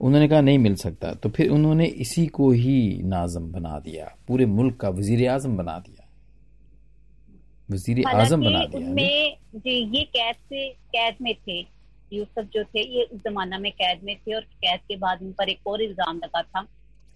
उन्होंने 0.00 0.28
कहा 0.28 0.40
नहीं 0.40 0.58
मिल 0.58 0.74
सकता। 0.74 1.12
तो 1.14 1.28
फिर 1.28 1.50
उन्होंने 1.50 1.86
इसी 1.86 2.26
को 2.26 2.50
ही 2.50 3.02
नाजम 3.04 3.50
बना 3.52 3.78
दिया 3.78 4.14
पूरे 4.28 4.46
मुल्क 4.46 4.76
का 4.76 4.88
वज़ीर 4.88 5.28
आज़म 5.28 5.56
बना 5.56 5.78
दिया। 5.78 5.99
वज़ीर 7.70 8.06
आज़म 8.06 8.44
बना 8.44 8.58
हालाँकि 8.58 8.78
दिया 8.78 8.88
उनमें 8.88 9.36
जी 9.56 9.78
ये 9.96 10.02
कैद 10.16 10.36
से 10.48 10.68
कैद 10.94 11.16
में 11.22 11.34
थे 11.46 11.58
यूसुफ 12.12 12.44
जो 12.54 12.64
थे 12.64 12.82
ये 12.96 13.02
उस 13.04 13.20
जमाना 13.24 13.58
में 13.58 13.70
कैद 13.72 14.00
में 14.04 14.16
थे 14.16 14.34
और 14.34 14.42
कैद 14.42 14.80
के 14.88 14.96
बाद 14.96 15.22
उन 15.22 15.32
पर 15.38 15.48
एक 15.48 15.66
और 15.66 15.82
इल्ज़ाम 15.82 16.16
लगा 16.24 16.42
था 16.42 16.62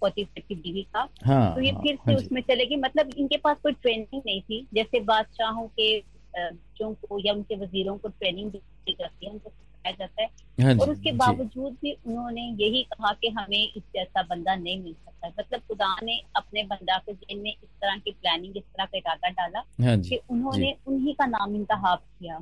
फोर्टी 0.00 0.24
की 0.38 0.54
बीवी 0.54 0.82
का। 0.94 1.08
हाँ 1.24 1.54
तो 1.54 1.60
ये 1.60 1.70
हाँ, 1.70 1.82
फिर 1.82 1.96
से 1.96 2.10
हाँ 2.10 2.16
उसमें 2.16 2.40
चले 2.42 2.66
गए। 2.66 2.76
मतलब 2.76 3.10
इनके 3.18 3.36
पास 3.36 3.56
कोई 3.62 3.72
ट्रेनिंग 3.72 4.20
नहीं 4.26 4.40
थी। 4.42 4.66
जैसे 4.74 5.00
बादशाहों 5.02 5.66
के 5.80 5.98
बच्चों 6.36 6.92
को 6.94 7.18
या 7.26 7.32
उनके 7.32 7.56
वजीरों 7.56 7.96
को 7.98 8.08
ट्रेनिंग 8.08 8.50
दी 8.50 8.92
जाती 8.92 9.26
है 9.26 9.32
उनको 9.32 9.50
सिखाया 9.84 9.96
जाता 9.98 10.22
है। 10.22 10.28
हाँ 10.60 10.74
और 10.74 10.90
उसके 10.90 11.12
बावजूद 11.12 11.76
भी 11.82 11.92
उन्होंने 12.06 12.42
यही 12.60 12.82
कहा 12.84 13.12
कि 13.12 13.28
हमें 13.28 13.72
इस 13.76 13.82
जैसा 13.94 14.22
बंदा 14.22 14.54
नहीं 14.54 14.82
मिल 14.82 14.92
सकता 14.94 15.28
मतलब 15.38 15.60
खुदा 15.68 15.94
ने 16.02 16.20
अपने 16.36 16.62
बंदा 16.62 16.98
के 16.98 17.12
जहन 17.12 17.38
में 17.38 17.50
इस 17.50 17.68
तरह 17.68 17.96
की 17.96 18.10
प्लानिंग 18.12 18.56
इस 18.56 18.62
तरह 18.64 18.84
का 18.84 18.98
इरादा 18.98 19.28
डाला 19.30 19.64
हाँ 19.80 19.98
कि 20.00 20.20
उन्होंने 20.30 20.74
उन्हीं 20.86 21.14
का 21.14 21.26
नाम 21.26 21.54
इंतहाब 21.56 21.98
किया। 21.98 22.36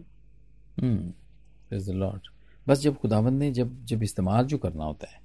हम्म 0.81 1.13
बस 2.67 2.81
जब 2.81 2.97
खुदावंद 2.97 3.39
ने 3.39 3.51
जब 3.51 3.85
जब 3.85 4.03
इस्तेमाल 4.03 4.47
जो 4.47 4.59
करना 4.59 4.85
होता 4.85 5.11
है 5.11 5.21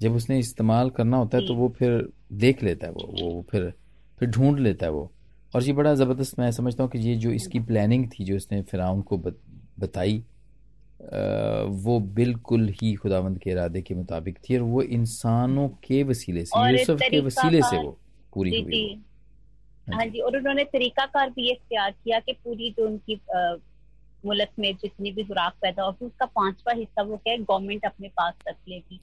जब 0.00 0.14
उसने 0.14 0.38
इस्तेमाल 0.38 0.90
करना 0.90 1.16
होता 1.16 1.38
है 1.38 1.46
तो 1.46 1.54
वो 1.54 1.68
फिर 1.68 2.08
देख 2.32 2.62
लेता 2.62 2.86
है 2.86 2.92
वो 2.92 3.06
वो 3.22 3.42
फिर 3.50 3.72
फिर 4.18 4.28
ढूंढ 4.28 4.58
लेता 4.58 4.86
है 4.86 4.92
वो। 4.92 5.10
और 5.54 5.62
ये 5.62 5.72
बड़ा 5.72 5.94
ज़बरदस्त 5.94 6.38
मैं 6.38 6.50
समझता 6.52 6.82
हूँ 6.82 6.90
कि 6.90 6.98
ये 6.98 7.14
जो 7.16 7.30
इसकी 7.30 7.60
प्लानिंग 7.60 8.06
थी 8.10 8.24
जो 8.24 8.36
इसने 8.36 8.62
फिराउन 8.62 9.00
को 9.02 9.18
बताई 9.18 10.22
वो 11.00 11.98
बिल्कुल 12.14 12.68
ही 12.80 12.94
खुदावंद 12.94 13.38
के 13.38 13.50
इरादे 13.50 13.82
के 13.82 13.94
मुताबिक 13.94 14.38
थी 14.38 14.56
और 14.56 14.62
वो 14.62 14.82
इंसानों 14.82 15.68
के 15.84 16.02
वसीले 16.02 16.44
से 16.44 16.70
यूसुफ 16.70 17.00
के 17.00 17.20
वसीले 17.20 17.62
से 17.62 17.76
वो 17.76 17.98
पूरी 18.34 18.50
जी 18.50 18.60
हुई 18.60 18.72
जी। 18.72 19.02
हाँ 19.88 20.04
जी। 20.06 20.20
और 20.20 20.36
उन्होंने 20.36 20.64
तरीकाकार 20.64 21.30
भी 21.30 21.46
ये 21.46 21.52
इख्तियार 21.52 21.90
किया 21.90 22.18
कि 22.20 22.32
पूरी 22.44 22.70
जो 22.70 22.86
उनकी 22.86 23.20
मुल्क 24.24 24.48
में 24.58 24.74
जितनी 24.76 25.12
भी 25.12 25.24
खुराक 25.24 25.54
पैदा 25.62 25.82
होगी 25.82 26.06
उसका 26.06 26.26
पांचवा 26.26 26.72
हिस्सा 26.72 27.02
वो 27.02 27.16
क्या 27.16 27.32
है 27.32 27.38
गवर्नमेंट 27.38 27.84
अपने 27.84 28.08
पास 28.08 28.34
रख 28.48 28.56
लेगी। 28.68 29.00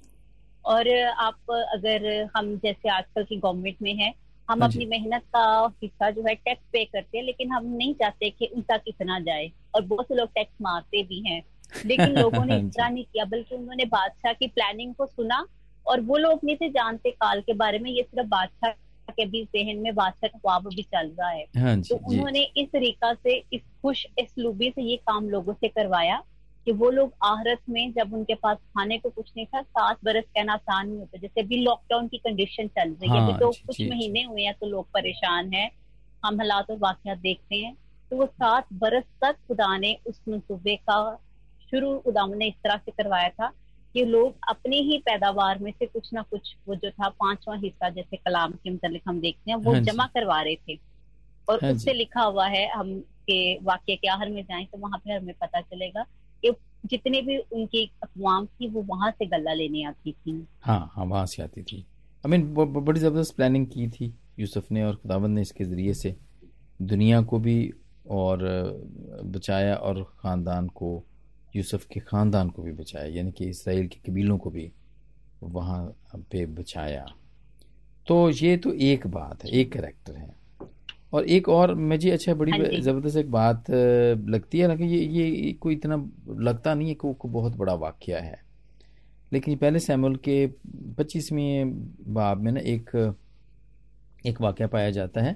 और 0.65 0.89
आप 0.99 1.51
अगर 1.51 2.07
हम 2.37 2.55
जैसे 2.57 2.89
आजकल 2.89 3.23
की 3.23 3.35
गवर्नमेंट 3.35 3.81
में 3.81 3.93
है 3.95 4.13
हम 4.49 4.61
हाँ 4.61 4.69
अपनी 4.69 4.85
मेहनत 4.85 5.23
का 5.35 5.45
हिस्सा 5.83 6.09
जो 6.09 6.23
है 6.27 6.33
टैक्स 6.35 6.63
पे 6.73 6.83
करते 6.85 7.17
हैं 7.17 7.25
लेकिन 7.25 7.51
हम 7.51 7.65
नहीं 7.75 7.93
चाहते 7.93 8.29
कि 8.29 8.45
उनका 8.45 8.77
कितना 8.77 9.19
जाए। 9.19 9.51
और 9.75 9.81
बहुत 9.85 10.07
से 10.07 10.15
लोग 10.15 10.29
टैक्स 10.29 10.53
मारते 10.61 11.03
भी 11.03 11.19
हैं। 11.29 11.41
लेकिन 11.85 12.17
लोगों 12.19 12.45
ने 12.45 12.53
हाँ 12.53 12.61
इस 12.61 12.73
तरह 12.75 12.89
नहीं 12.89 13.03
किया 13.03 13.25
बल्कि 13.25 13.55
उन्होंने 13.55 13.85
बादशाह 13.85 14.33
की 14.33 14.47
प्लानिंग 14.47 14.93
को 14.95 15.05
सुना 15.05 15.45
और 15.85 16.01
वो 16.01 16.17
लोग 16.17 16.39
नहीं 16.43 16.55
थे 16.55 16.69
जानते 16.69 17.11
काल 17.11 17.41
के 17.41 17.53
बारे 17.53 17.79
में 17.79 17.91
ये 17.91 18.03
सिर्फ़ 18.03 18.27
बादशाह 18.27 18.71
के 19.11 19.25
भी 19.25 19.43
जहन 19.55 19.77
में 19.77 19.95
बादशाह 19.95 20.27
का 20.27 20.37
ख्वाब 20.39 20.67
भी 20.67 20.83
चल 20.83 21.07
रहा 21.19 21.29
है। 21.29 21.45
हाँ 21.57 21.75
जी 21.75 21.89
तो 21.89 21.99
जी। 22.09 22.15
उन्होंने 22.15 22.41
इस 22.57 22.67
तरीका 22.67 23.13
से 23.13 23.43
इस 23.53 23.61
खुश 23.81 24.05
इसलूबी 24.19 24.69
से 24.69 24.81
ये 24.81 24.95
काम 24.95 25.29
लोगों 25.29 25.53
से 25.53 25.67
करवाया 25.67 26.23
कि 26.65 26.71
वो 26.71 26.89
लोग 26.89 27.13
आहरत 27.23 27.59
में 27.69 27.91
जब 27.93 28.13
उनके 28.13 28.35
पास 28.35 28.57
खाने 28.57 28.97
को 28.97 29.09
कुछ 29.09 29.31
नहीं 29.37 29.45
था 29.45 29.61
सात 29.61 29.97
बरस 30.03 30.23
कहना 30.23 30.53
आसान 30.53 30.87
नहीं 30.87 30.99
होता 30.99 31.17
जैसे 31.17 31.41
अभी 31.41 31.57
लॉकडाउन 31.57 32.07
की 32.07 32.17
कंडीशन 32.17 32.67
चल 32.67 32.89
रही 32.89 33.09
है 33.09 33.19
हाँ, 33.19 33.29
अभी 33.29 33.39
तो 33.39 33.51
कुछ 33.67 33.81
महीने 33.81 34.23
हुए 34.23 34.43
हैं 34.43 34.53
तो 34.53 34.67
लोग 34.67 34.87
परेशान 34.93 35.53
हैं 35.53 35.69
हम 36.25 36.37
हालात 36.37 36.71
और 36.71 36.77
वाकयात 36.77 37.17
देखते 37.17 37.55
हैं। 37.55 37.75
तो 38.11 38.17
वो 38.17 38.25
सात 38.25 38.65
बरस 38.73 39.03
तक 39.21 39.35
खुदा 39.47 39.77
ने 39.77 39.97
उस 40.07 40.21
मनसूबे 40.29 40.75
का 40.75 40.99
शुरू 41.71 41.91
उदाम 42.05 42.33
ने 42.33 42.47
इस 42.47 42.53
तरह 42.63 42.77
से 42.77 42.91
करवाया 42.91 43.29
था 43.29 43.51
कि 43.95 44.03
लोग 44.05 44.35
अपने 44.49 44.77
ही 44.81 44.97
पैदावार 45.05 45.59
में 45.59 45.71
से 45.71 45.85
कुछ 45.85 46.09
ना 46.13 46.21
कुछ 46.21 46.55
वो 46.67 46.75
जो 46.75 46.89
था 46.91 47.09
पांचवा 47.09 47.55
हिस्सा 47.55 47.89
जैसे 47.89 48.17
कलाम 48.17 48.51
के 48.53 48.69
मतलब 48.69 48.99
हम 49.07 49.19
देखते 49.21 49.51
हैं 49.51 49.57
वो 49.57 49.73
हाँ 49.73 49.81
जमा 49.81 50.05
करवा 50.07 50.41
रहे 50.41 50.55
थे। 50.67 50.77
और 51.47 51.59
हाँ 51.63 51.71
उससे 51.71 51.93
लिखा 51.93 52.21
हुआ 52.21 52.47
है 52.47 52.67
हम 52.71 52.99
के 53.27 53.37
वाक्य 53.63 53.95
के 53.95 54.07
आहर 54.07 54.29
में 54.29 54.41
जाएँ 54.43 54.65
तो 54.65 54.77
वहाँ 54.77 54.97
पे 54.97 55.13
हमें 55.13 55.33
पता 55.41 55.61
चलेगा 55.61 56.03
कि 56.43 56.51
जितने 56.85 57.21
भी 57.21 57.37
उनकी 57.37 57.83
अकवाम 58.03 58.45
थी 58.45 58.67
वो 58.69 58.81
वहाँ 58.87 59.11
से 59.11 59.25
गला 59.25 59.53
लेने 59.53 59.83
आती 59.83 60.11
थी। 60.11 60.45
हाँ 60.61 60.79
हाँ 60.93 61.05
वहाँ 61.05 61.25
से 61.25 61.43
आती 61.43 61.63
थी। 61.63 61.85
आई 62.23 62.31
मीन 62.31 62.53
बड़ी 62.53 62.99
ज़बरदस्त 62.99 63.35
प्लानिंग 63.35 63.65
की 63.67 63.87
थी 63.89 64.13
यूसुफ 64.39 64.71
ने 64.71 64.83
और 64.83 64.95
खुदावंद 64.95 65.35
ने 65.35 65.41
इसके 65.41 65.65
ज़रिए 65.65 65.93
से। 65.93 66.15
दुनिया 66.79 67.21
को 67.21 67.39
भी 67.39 67.57
और 68.11 68.43
बचाया 69.25 69.75
और 69.75 70.03
ख़ानदान 70.19 70.67
को 70.69 70.91
यूसुफ 71.53 71.85
के 71.85 71.99
ख़ानदान 71.99 72.49
को 72.49 72.61
भी 72.61 72.71
बचाया 72.71 73.05
यानी 73.15 73.31
कि 73.31 73.45
इसराइल 73.45 73.87
के 73.87 73.99
कबीलों 74.05 74.37
को 74.37 74.49
भी 74.49 74.71
वहाँ 75.43 75.85
पे 76.31 76.45
बचाया। 76.45 77.05
तो 78.07 78.29
ये 78.29 78.55
तो 78.57 78.73
एक 78.73 79.07
बात 79.07 79.43
है 79.43 79.51
एक 79.51 79.71
करेक्टर 79.73 80.15
है। 80.15 80.35
और 81.13 81.25
एक 81.25 81.49
और 81.49 81.73
मुझे 81.75 82.11
अच्छा 82.11 82.33
बड़ी 82.33 82.51
हाँ 82.51 82.59
ज़बरदस्त 82.81 83.17
एक 83.17 83.31
बात 83.31 83.69
लगती 83.69 84.59
है। 84.59 84.67
ना 84.67 84.75
कि 84.75 84.85
ये 84.85 84.99
ये 85.05 85.53
कोई 85.53 85.73
इतना 85.75 85.95
लगता 86.39 86.73
नहीं 86.73 86.87
है 86.87 86.93
कि 86.95 87.07
वो 87.07 87.17
बहुत 87.25 87.55
बड़ा 87.57 87.73
वाक्य 87.75 88.15
है। 88.15 88.39
लेकिन 89.33 89.57
पहले 89.57 89.79
सैमुअल 89.79 90.15
के 90.25 90.45
पच्चीसवें 90.97 91.71
बाब 92.13 92.41
में 92.41 92.51
ना 92.51 92.59
एक 92.61 92.95
एक 94.25 94.41
वाक्य 94.41 94.67
पाया 94.67 94.91
जाता 94.91 95.21
है। 95.21 95.35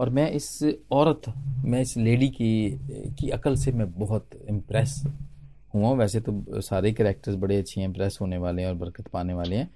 और 0.00 0.10
मैं 0.10 0.30
इस 0.30 0.62
औरत 0.92 1.28
मैं 1.64 1.80
इस 1.80 1.96
लेडी 1.96 2.28
की 2.30 2.78
की 3.18 3.28
अकल 3.30 3.56
से 3.56 3.72
मैं 3.72 3.90
बहुत 3.92 4.30
इम्प्रेस 4.48 5.02
हुआ 5.74 5.88
हूँ। 5.88 5.96
वैसे 5.98 6.20
तो 6.20 6.60
सारे 6.60 6.92
करेक्टर्स 6.92 7.36
बड़े 7.36 7.56
अच्छे 7.56 7.80
हैं 7.80 7.88
इम्प्रेस 7.88 8.18
होने 8.20 8.38
वाले 8.38 8.62
हैं 8.62 8.68
और 8.68 8.74
बरकत 8.74 9.08
पाने 9.08 9.34
वाले 9.34 9.56
हैं। 9.56 9.70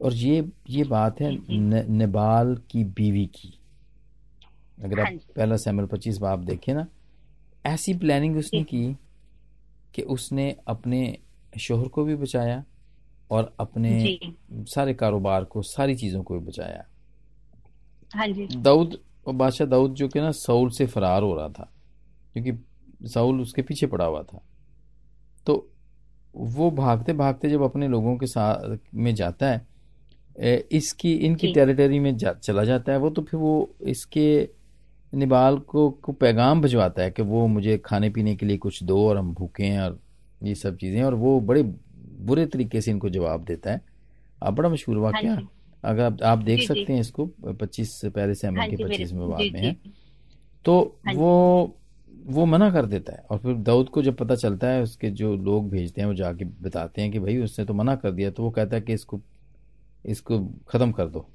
और 0.00 0.14
ये 0.14 0.44
ये 0.70 0.84
बात 0.84 1.20
है 1.20 1.30
न, 1.50 1.84
नबाल 2.02 2.54
की 2.70 2.84
बीवी 2.84 3.26
की। 3.26 3.52
अगर 4.84 5.00
हाँ 5.00 5.06
आप 5.06 5.20
पहला 5.36 5.56
सैमुअल 5.56 5.86
पच्चीस 5.86 6.18
बाप 6.18 6.38
देखें 6.38 6.72
ना 6.74 6.86
ऐसी 7.64 7.94
प्लानिंग 7.94 8.36
उसने 8.36 8.62
की 8.62 8.96
कि 9.94 10.02
उसने 10.02 10.56
अपने 10.68 11.18
शोहर 11.60 11.88
को 11.88 12.04
भी 12.04 12.14
बचाया 12.16 12.64
और 13.30 13.54
अपने 13.60 14.18
सारे 14.52 14.94
कारोबार 14.94 15.44
को 15.44 15.62
सारी 15.62 15.94
चीज़ों 15.94 16.22
को 16.22 16.38
भी 16.38 16.46
बचाया। 16.46 16.84
हाँ 18.14 18.26
जी। 18.28 18.46
दाऊद 18.56 18.98
और 19.26 19.34
बादशाह 19.34 19.66
दाऊद 19.66 19.94
जो 19.94 20.08
कि 20.08 20.20
ना 20.20 20.30
सऊल 20.30 20.70
से 20.70 20.86
फरार 20.86 21.22
हो 21.22 21.34
रहा 21.34 21.48
था 21.48 21.70
क्योंकि 22.32 23.08
सऊल 23.08 23.40
उसके 23.40 23.62
पीछे 23.62 23.86
पड़ा 23.86 24.04
हुआ 24.04 24.22
था। 24.22 24.42
तो 25.46 25.70
वो 26.34 26.70
भागते 26.70 27.12
भागते 27.12 27.50
जब 27.50 27.62
अपने 27.62 27.88
लोगों 27.88 28.16
के 28.16 28.26
साथ 28.26 28.76
में 28.94 29.14
जाता 29.14 29.46
है 29.46 29.66
इसकी 30.72 31.12
इनकी 31.12 31.52
टेरिटरी 31.52 31.98
में 31.98 32.16
जा, 32.16 32.32
चला 32.32 32.64
जाता 32.64 32.92
है 32.92 32.98
वो 32.98 33.10
तो 33.10 33.22
फिर 33.22 33.40
वो 33.40 33.74
इसके 33.80 34.48
निबाल 35.12 35.58
को 35.58 35.90
को 35.90 36.12
पैगाम 36.12 36.60
भिजवाता 36.60 37.02
है 37.02 37.10
कि 37.10 37.22
वो 37.22 37.46
मुझे 37.46 37.76
खाने 37.78 38.10
पीने 38.10 38.34
के 38.36 38.46
लिए 38.46 38.56
कुछ 38.56 38.82
दो 38.82 39.08
और 39.08 39.16
हम 39.16 39.32
भूखे 39.34 39.64
हैं 39.64 39.80
और 39.80 39.98
ये 40.42 40.54
सब 40.54 40.76
चीज़ें 40.76 41.02
और 41.02 41.14
वो 41.14 41.40
बड़े 41.40 41.62
बुरे 41.62 42.46
तरीके 42.46 42.80
से 42.80 42.90
इनको 42.90 43.08
जवाब 43.08 43.44
देता 43.44 43.72
है। 43.72 43.80
अब 44.42 44.54
बड़ा 44.54 44.68
मशहूर 44.68 44.96
हाँ 44.96 45.04
वाक्य 45.04 45.36
जी। 45.36 45.46
अगर 45.84 46.02
आप, 46.02 46.22
आप 46.22 46.38
देख। 46.38 46.66
सकते 46.68 46.92
हैं 46.92 47.00
इसको 47.00 47.26
पच्चीस 47.44 48.00
पहले 48.04 48.34
से 48.34 48.46
हाँ 48.48 48.68
के 48.68 48.76
जी 48.76 48.84
पच्चीस 48.84 49.12
में 49.12 49.20
मेरे 49.20 49.32
बाद 49.32 49.52
में 49.52 49.60
है। 49.60 49.76
तो 50.64 50.98
हाँ 51.06 51.14
वो 51.14 51.76
वो 52.24 52.44
मना 52.46 52.70
कर 52.70 52.86
देता 52.86 53.12
है। 53.12 53.24
और 53.30 53.38
फिर 53.38 53.54
दाऊद 53.56 53.88
को 53.88 54.02
जब 54.02 54.16
पता 54.16 54.34
चलता 54.36 54.66
है 54.66 54.82
उसके 54.82 55.10
जो 55.12 55.34
लोग 55.38 55.68
भेजते 55.70 56.00
हैं 56.00 56.08
वो 56.08 56.14
जाके 56.14 56.44
बताते 56.44 57.02
हैं 57.02 57.10
कि 57.12 57.18
भाई 57.18 57.36
उसने 57.38 57.64
तो 57.64 57.74
मना 57.74 57.94
कर 57.96 58.10
दिया 58.12 58.30
तो 58.30 58.42
वो 58.42 58.50
कहता 58.50 58.76
है 58.76 58.82
कि 58.82 58.92
इसको 58.92 59.20
इसको 60.04 60.38
खत्म 60.68 60.90
कर 60.92 61.08
दो। 61.08 61.26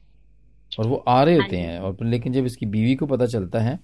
और 0.72 0.88
वो 0.88 0.96
आ 1.08 1.22
रहे 1.24 1.36
हाँ 1.36 1.44
होते 1.44 1.58
हैं 1.58 1.80
और 1.80 1.98
लेकिन 2.04 2.34
जब 2.34 2.46
इसकी 2.46 2.66
बीवी 2.68 2.96
को 2.96 3.06
पता 3.08 3.26
चलता 3.28 3.60
है 3.60 3.80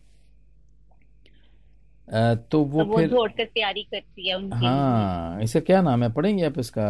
तो 2.07 2.59
वो 2.63 2.83
तो 2.83 2.89
वो 2.89 2.97
फिर 2.97 3.07
कर 3.29 3.45
तैयारी 3.45 3.83
करती 3.83 4.27
है 4.29 4.35
उनके 4.35 4.55
हाँ 4.57 5.41
इसका 5.43 5.59
क्या 5.61 5.81
नाम 5.81 6.03
है? 6.03 6.11
पढ़ेंगे 6.13 6.43
आप 6.45 6.59
इसका 6.59 6.87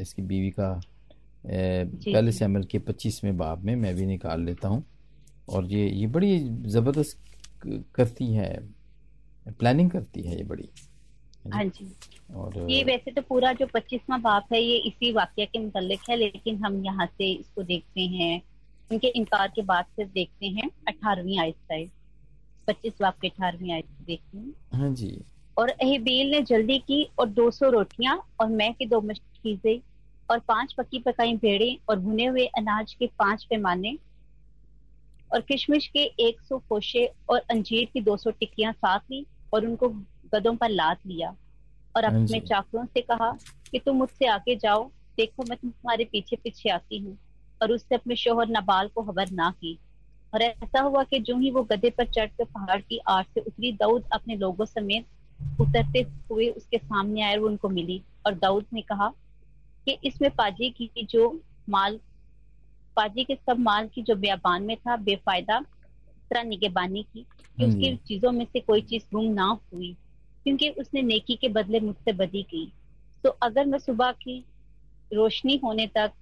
इसकी 0.00 0.22
बीवी 0.22 0.50
का 0.50 0.70
अ, 0.70 0.80
पहले 1.44 2.32
जी। 2.32 2.38
सैमुअल 2.38 2.64
के 2.64 2.78
पच्चीसवें 2.80 3.36
बाब 3.36 3.64
में 3.64 3.74
मैं 3.76 3.94
भी 3.96 4.06
निकाल 4.06 4.44
लेता 4.44 4.68
हूँ। 4.68 4.84
और 5.48 5.64
ये 5.66 5.86
ये 5.90 6.06
बड़ी 6.08 6.38
ज़बरदस्त 6.68 7.18
करती 7.94 8.32
है 8.34 8.52
प्लानिंग 9.46 9.90
करती 9.90 10.22
है 10.22 10.36
ये 10.36 10.44
बड़ी 10.44 10.68
हाँ 11.52 11.64
जी। 11.64 11.86
और 12.36 12.58
ये 12.70 12.82
वैसे 12.84 13.10
तो 13.10 13.22
पूरा 13.22 13.52
जो 13.52 13.66
पच्चीसवा 13.74 14.16
बाप 14.18 14.52
है 14.52 14.60
ये 14.62 14.76
इसी 14.88 15.10
वाक्य 15.12 15.46
के 15.46 15.58
मुतलिक 15.58 16.00
है 16.10 16.16
लेकिन 16.16 16.64
हम 16.64 16.84
यहाँ 16.84 17.06
से 17.06 17.32
इसको 17.32 17.62
देखते 17.62 18.06
हैं 18.14 18.40
उनके 18.90 19.08
इनकार 19.08 19.48
के 19.56 19.62
बाद 19.62 19.84
से 19.96 20.04
देखते 20.04 20.46
हैं 20.46 20.70
अठारहवीं 20.88 21.38
आयत 21.40 21.54
से 21.72 21.84
पच्चीस 22.68 22.92
बाप 23.00 23.18
के 23.20 23.28
अठारहवीं 23.28 23.72
आयत 23.72 23.84
से 23.84 24.04
देखते 24.04 24.38
हैं। 24.38 24.80
हाँ 24.80 24.90
जी। 24.94 25.16
और 25.56 25.70
अहबील 25.70 26.30
ने 26.30 26.40
जल्दी 26.42 26.78
की 26.78 27.02
और 27.18 27.28
200 27.30 27.70
रोटियाँ 27.72 28.16
और 28.40 28.48
मैं 28.50 28.72
के 28.74 28.86
दो 28.86 29.00
मशकीजे 29.00 29.80
और 30.28 30.38
पाँच 30.48 30.72
पकी 30.78 30.98
पकाई 30.98 31.36
भेड़े 31.36 31.76
और 31.88 31.98
भुने 32.00 32.26
हुए 32.26 32.46
अनाज 32.58 32.94
के 32.94 33.06
पाँच 33.18 33.44
पैमाने 33.50 33.96
और 35.32 35.40
किशमिश 35.40 35.86
के 35.96 36.04
100 36.22 36.58
खोशे 36.68 37.04
और 37.28 37.38
अंजीर 37.50 37.88
की 37.92 38.00
200 38.04 38.32
टिक्कियाँ 38.40 38.72
साथ 38.72 39.10
ली 39.10 39.24
और 39.54 39.66
उनको 39.66 39.88
गदों 40.34 40.54
पर 40.56 40.70
लाद 40.70 40.98
लिया 41.06 41.34
और 41.96 42.04
हाँ 42.04 42.12
अपने 42.12 42.26
जी। 42.26 42.40
चाकरों 42.40 42.84
से 42.84 43.00
कहा 43.00 43.30
कि 43.70 43.78
तुम 43.78 43.96
मुझसे 43.96 44.26
आगे 44.26 44.56
जाओ 44.56 44.84
देखो 45.18 45.44
मैं 45.48 45.58
तुम्हारे 45.58 46.04
पीछे 46.04 46.36
पीछे 46.36 46.70
आती 46.70 46.98
हूँ 46.98 47.16
और 47.62 47.72
उससे 47.72 47.94
अपने 47.94 48.16
शोहर 48.16 48.48
नबाल 48.48 48.88
को 48.94 49.02
खबर 49.02 49.30
ना 49.30 49.50
की 49.60 49.78
और 50.32 50.42
ऐसा 50.42 50.80
हुआ 50.80 51.02
कि 51.04 51.18
जो 51.18 51.36
ही 51.38 51.50
वो 51.50 51.62
गधे 51.62 51.90
पर 51.90 52.06
चढ़कर 52.06 52.44
पहाड़ 52.44 52.80
की 52.80 52.98
आड़ 53.08 53.22
से 53.24 53.40
उतरी 53.40 53.72
दाऊद 53.72 54.04
अपने 54.12 54.36
लोगों 54.36 54.64
समेत 54.64 55.60
उतरते 55.60 56.00
हुए 56.30 56.48
उसके 56.48 56.78
सामने 56.78 57.22
आए 57.22 57.36
वो 57.38 57.46
उनको 57.46 57.68
मिली 57.68 58.02
और 58.26 58.34
दाऊद 58.34 58.66
ने 58.72 58.82
कहा 58.82 59.12
कि 59.86 59.98
इसमें 60.04 60.30
पाजी 60.30 60.70
की 60.70 61.06
जो 61.10 61.28
माल 61.68 61.98
पाजी 62.96 63.24
के 63.24 63.34
सब 63.34 63.58
माल 63.58 63.88
की 63.88 64.02
जो 64.02 64.14
बेबान 64.16 64.62
में 64.62 64.76
था 64.76 64.96
बेफायदा 64.96 65.64
तरह 66.24 66.42
निगेबानी 66.44 67.02
की 67.02 67.20
कि 67.20 67.62
हाँ 67.62 67.68
उसकी 67.68 67.94
चीज़ों 68.08 68.32
में 68.32 68.44
से 68.44 68.60
कोई 68.60 68.80
चीज़ 68.82 69.04
गुम 69.12 69.32
ना 69.32 69.46
हुई 69.72 69.92
क्योंकि 70.44 70.68
उसने 70.70 71.02
नेकी 71.02 71.34
के 71.36 71.48
बदले 71.50 71.80
मुझसे 71.80 72.12
बदी 72.14 72.42
की। 72.44 72.66
तो 73.24 73.30
अगर 73.42 73.66
मैं 73.66 73.78
सुबह 73.78 74.10
की 74.22 74.44
रोशनी 75.10 75.56
होने 75.64 75.86
तक 75.96 76.12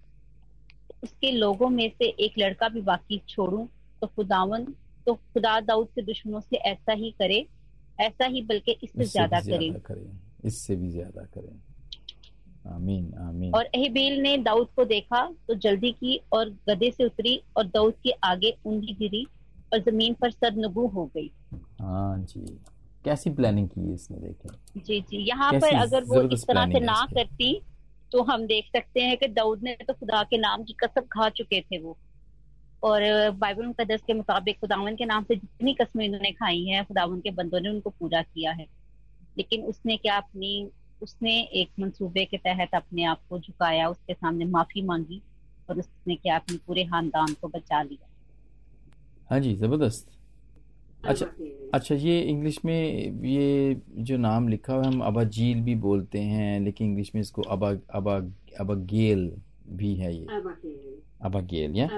उसके 1.02 1.30
लोगों 1.32 1.68
में 1.70 1.88
से 1.98 2.08
एक 2.24 2.38
लड़का 2.38 2.68
भी 2.68 2.80
बाकी 2.82 3.20
छोड़ूं 3.28 3.66
तो 4.02 4.06
खुदावन 4.06 4.64
तो 5.06 5.14
खुदा 5.14 5.58
दाऊद 5.62 5.88
के 5.94 6.02
दुश्मनों 6.02 6.40
से 6.40 6.56
ऐसा 6.56 6.92
ही 6.92 7.10
करे 7.18 7.46
ऐसा 7.98 8.26
ही 8.26 8.42
बल्कि 8.42 8.76
इससे 8.82 9.04
ज़्यादा 9.04 9.40
करे। 9.40 9.74
इससे 10.44 10.76
भी 10.76 10.88
ज़्यादा 10.90 11.22
करें। 11.34 11.60
आमीन 12.66 13.12
आमीन। 13.20 13.52
और 13.54 13.64
अहबील 13.64 14.20
ने 14.22 14.36
दाऊद 14.38 14.68
को 14.76 14.84
देखा 14.84 15.24
तो 15.48 15.54
जल्दी 15.56 15.90
की 15.92 16.20
और 16.32 16.50
गधे 16.68 16.90
से 16.90 17.04
उतरी 17.04 17.40
और 17.56 17.66
दाऊद 17.66 17.94
के 18.02 18.10
आगे 18.24 18.54
ऊंधी 18.66 18.94
गिरी। 18.94 19.26
और 19.72 19.78
ज़मीन 19.80 20.14
पर 20.14 20.30
सरनगू 20.30 20.86
हो 20.88 21.04
गई। 21.16 21.30
हाँ 21.80 22.18
जी। 22.20 22.40
कैसी 23.04 23.30
प्लानिंग 23.30 23.68
की 23.68 23.80
है 23.80 23.94
इसने 23.94 24.16
देखें 24.18 24.80
जी 24.80 25.00
जी। 25.00 25.18
यहाँ 25.28 25.52
पर 25.52 25.74
अगर 25.76 26.04
वो 26.04 26.22
इस 26.34 26.44
तरह 26.48 26.72
से 26.72 26.80
ना 26.80 27.04
करती 27.14 27.60
तो 28.12 28.22
हम 28.22 28.46
देख 28.46 28.66
सकते 28.66 29.00
हैं 29.00 29.16
कि 29.16 29.26
दाऊद 29.30 29.62
ने 29.64 29.76
तो 29.88 29.92
खुदा 29.92 30.22
के 30.22 30.38
नाम 30.38 30.62
की 30.62 30.72
कसम 30.84 31.06
खा 31.12 31.28
चुके 31.30 31.60
थे 31.60 31.78
वो। 31.78 31.96
और 32.82 33.02
बाइबल 33.38 33.66
मुकद्दस 33.66 34.02
के 34.06 34.14
मुताबिक 34.14 34.58
खुदावन 34.60 34.96
के 34.96 35.04
नाम 35.04 35.24
से 35.24 35.34
जितनी 35.36 35.74
कस्में 35.74 36.04
इन्होंने 36.04 36.30
खाई 36.32 36.62
हैं 36.64 36.84
खुदावन 36.84 37.20
के 37.20 37.30
बंदों 37.32 37.60
ने 37.60 37.68
उनको 37.68 37.90
पूरा 37.90 38.22
किया 38.24 38.52
है। 38.52 38.66
लेकिन 39.38 39.62
उसने 39.64 39.96
क्या 39.96 40.16
अपनी 40.16 40.70
उसने 41.02 41.32
एक 41.60 41.68
मंसूबे 41.80 42.24
के 42.24 42.36
तहत 42.38 42.74
अपने 42.74 43.04
आप 43.04 43.20
को 43.28 43.38
झुकाया 43.38 43.88
उसके 43.88 44.14
सामने 44.14 44.44
माफ़ी 44.46 44.82
मांगी 44.82 45.20
और 45.70 45.78
उसने 45.78 46.14
क्या 46.16 46.36
अपने 46.36 46.56
पूरे 46.66 46.84
खानदान 46.84 47.34
को 47.40 47.48
बचा 47.48 47.82
लिया। 47.82 48.08
हाँ 49.30 49.40
जी 49.40 49.54
ज़बरदस्त। 49.54 50.08
अच्छा 51.04 51.26
अच्छा 51.74 51.94
ये 51.94 52.20
इंग्लिश 52.20 52.58
में 52.64 53.22
ये 53.24 53.76
जो 53.98 54.16
नाम 54.16 54.48
लिखा 54.48 54.74
हुआ 54.74 54.82
है 54.82 54.88
हम 54.88 55.00
अबा 55.00 55.06
अबाजील 55.08 55.60
भी 55.60 55.74
बोलते 55.74 56.18
हैं 56.18 56.60
लेकिन 56.60 56.86
इंग्लिश 56.88 57.10
में 57.14 57.20
इसको 57.22 57.42
अबा 57.42 57.70
अबा 57.94 58.16
अबागेल 58.60 59.30
भी 59.68 59.94
है 59.94 60.14
ये। 60.16 60.26
अबागेल। 61.22 61.76
या? 61.76 61.88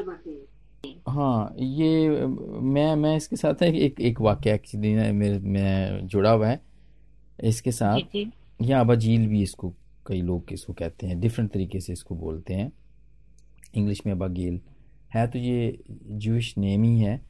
हाँ 1.09 1.55
ये 1.59 2.27
मैं 2.27 2.95
मैं 2.97 3.17
इसके 3.17 3.37
साथ 3.37 3.63
एक 3.63 3.75
एक, 3.75 4.01
एक 4.01 4.21
वाक्य 4.21 4.55
एक्चुअली 4.55 4.95
मेरे 5.13 5.39
में 5.39 6.07
जुड़ा 6.07 6.31
हुआ 6.31 6.49
है। 6.49 6.61
इसके 7.45 7.73
साथ 7.73 8.17
या 8.63 8.81
अबाजील 8.81 9.27
भी 9.29 9.43
इसको 9.43 9.73
कई 10.07 10.21
लोग 10.23 10.53
इसको 10.53 10.73
कहते 10.73 11.07
हैं 11.07 11.21
डिफरेंट 11.21 11.51
तरीके 11.53 11.81
से 11.81 11.93
इसको 11.93 12.15
बोलते 12.15 12.55
हैं। 12.55 12.73
इंग्लिश 13.75 14.03
में 14.07 14.13
अबागेल। 14.13 14.61
है 15.15 15.27
तो 15.27 15.39
ये 15.39 15.79
जूश 16.19 16.57
नेम 16.59 16.83
ही 16.83 16.99
है। 17.01 17.21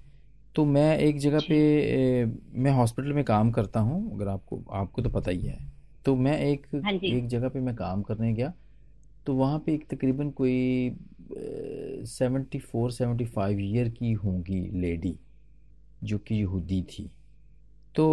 तो 0.55 0.65
मैं 0.65 0.97
एक 0.99 1.19
जगह 1.19 1.41
पे 1.41 2.25
मैं 2.57 2.71
हॉस्पिटल 2.71 3.13
में 3.13 3.25
काम 3.25 3.51
करता 3.51 3.81
हूँ 3.81 4.15
अगर 4.15 4.29
आपको 4.29 4.63
आपको 4.73 5.03
तो 5.03 5.11
पता 5.11 5.31
ही 5.31 5.41
है। 5.41 5.59
तो 6.05 6.15
मैं 6.17 6.39
एक 6.41 6.67
हाँ। 6.75 6.93
एक 6.93 7.27
जगह 7.29 7.49
पे 7.49 7.61
मैं 7.61 7.75
काम 7.75 8.03
करने 8.03 8.33
गया 8.33 8.53
तो 9.27 9.35
वहाँ 9.35 9.59
पे 9.59 9.75
एक 9.75 9.87
तकरीबन 9.91 10.31
कोई 10.31 10.97
seventy 12.09 12.59
four 12.59 12.91
seventy 12.93 13.25
five 13.27 13.61
year 13.61 13.89
की 13.89 14.13
होंगी 14.15 14.61
लेडी 14.73 15.17
जो 16.05 16.19
कि 16.19 16.35
यहूदी 16.35 16.83
थी। 16.83 17.11
तो 17.95 18.05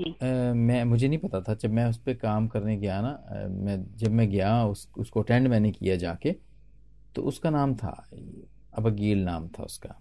आ, 0.00 0.52
मैं 0.52 0.82
मुझे 0.84 1.08
नहीं 1.08 1.18
पता 1.18 1.40
था 1.40 1.54
जब 1.54 1.70
मैं 1.70 1.84
उस 1.86 1.98
पर 1.98 2.14
काम 2.14 2.46
करने 2.48 2.76
गया 2.76 3.00
ना 3.00 3.08
आ, 3.08 3.46
मैं 3.48 3.84
जब 3.96 4.12
मैं 4.12 4.28
गया 4.30 4.64
उस 4.66 4.88
उसको 4.98 5.22
अटेंड 5.22 5.48
मैंने 5.48 5.70
किया 5.72 5.96
जाके 5.96 6.34
तो 7.14 7.22
उसका 7.22 7.50
नाम 7.50 7.74
था 7.74 7.90
अबगील 8.76 9.22
नाम 9.24 9.48
था 9.48 9.62
उसका। 9.62 9.94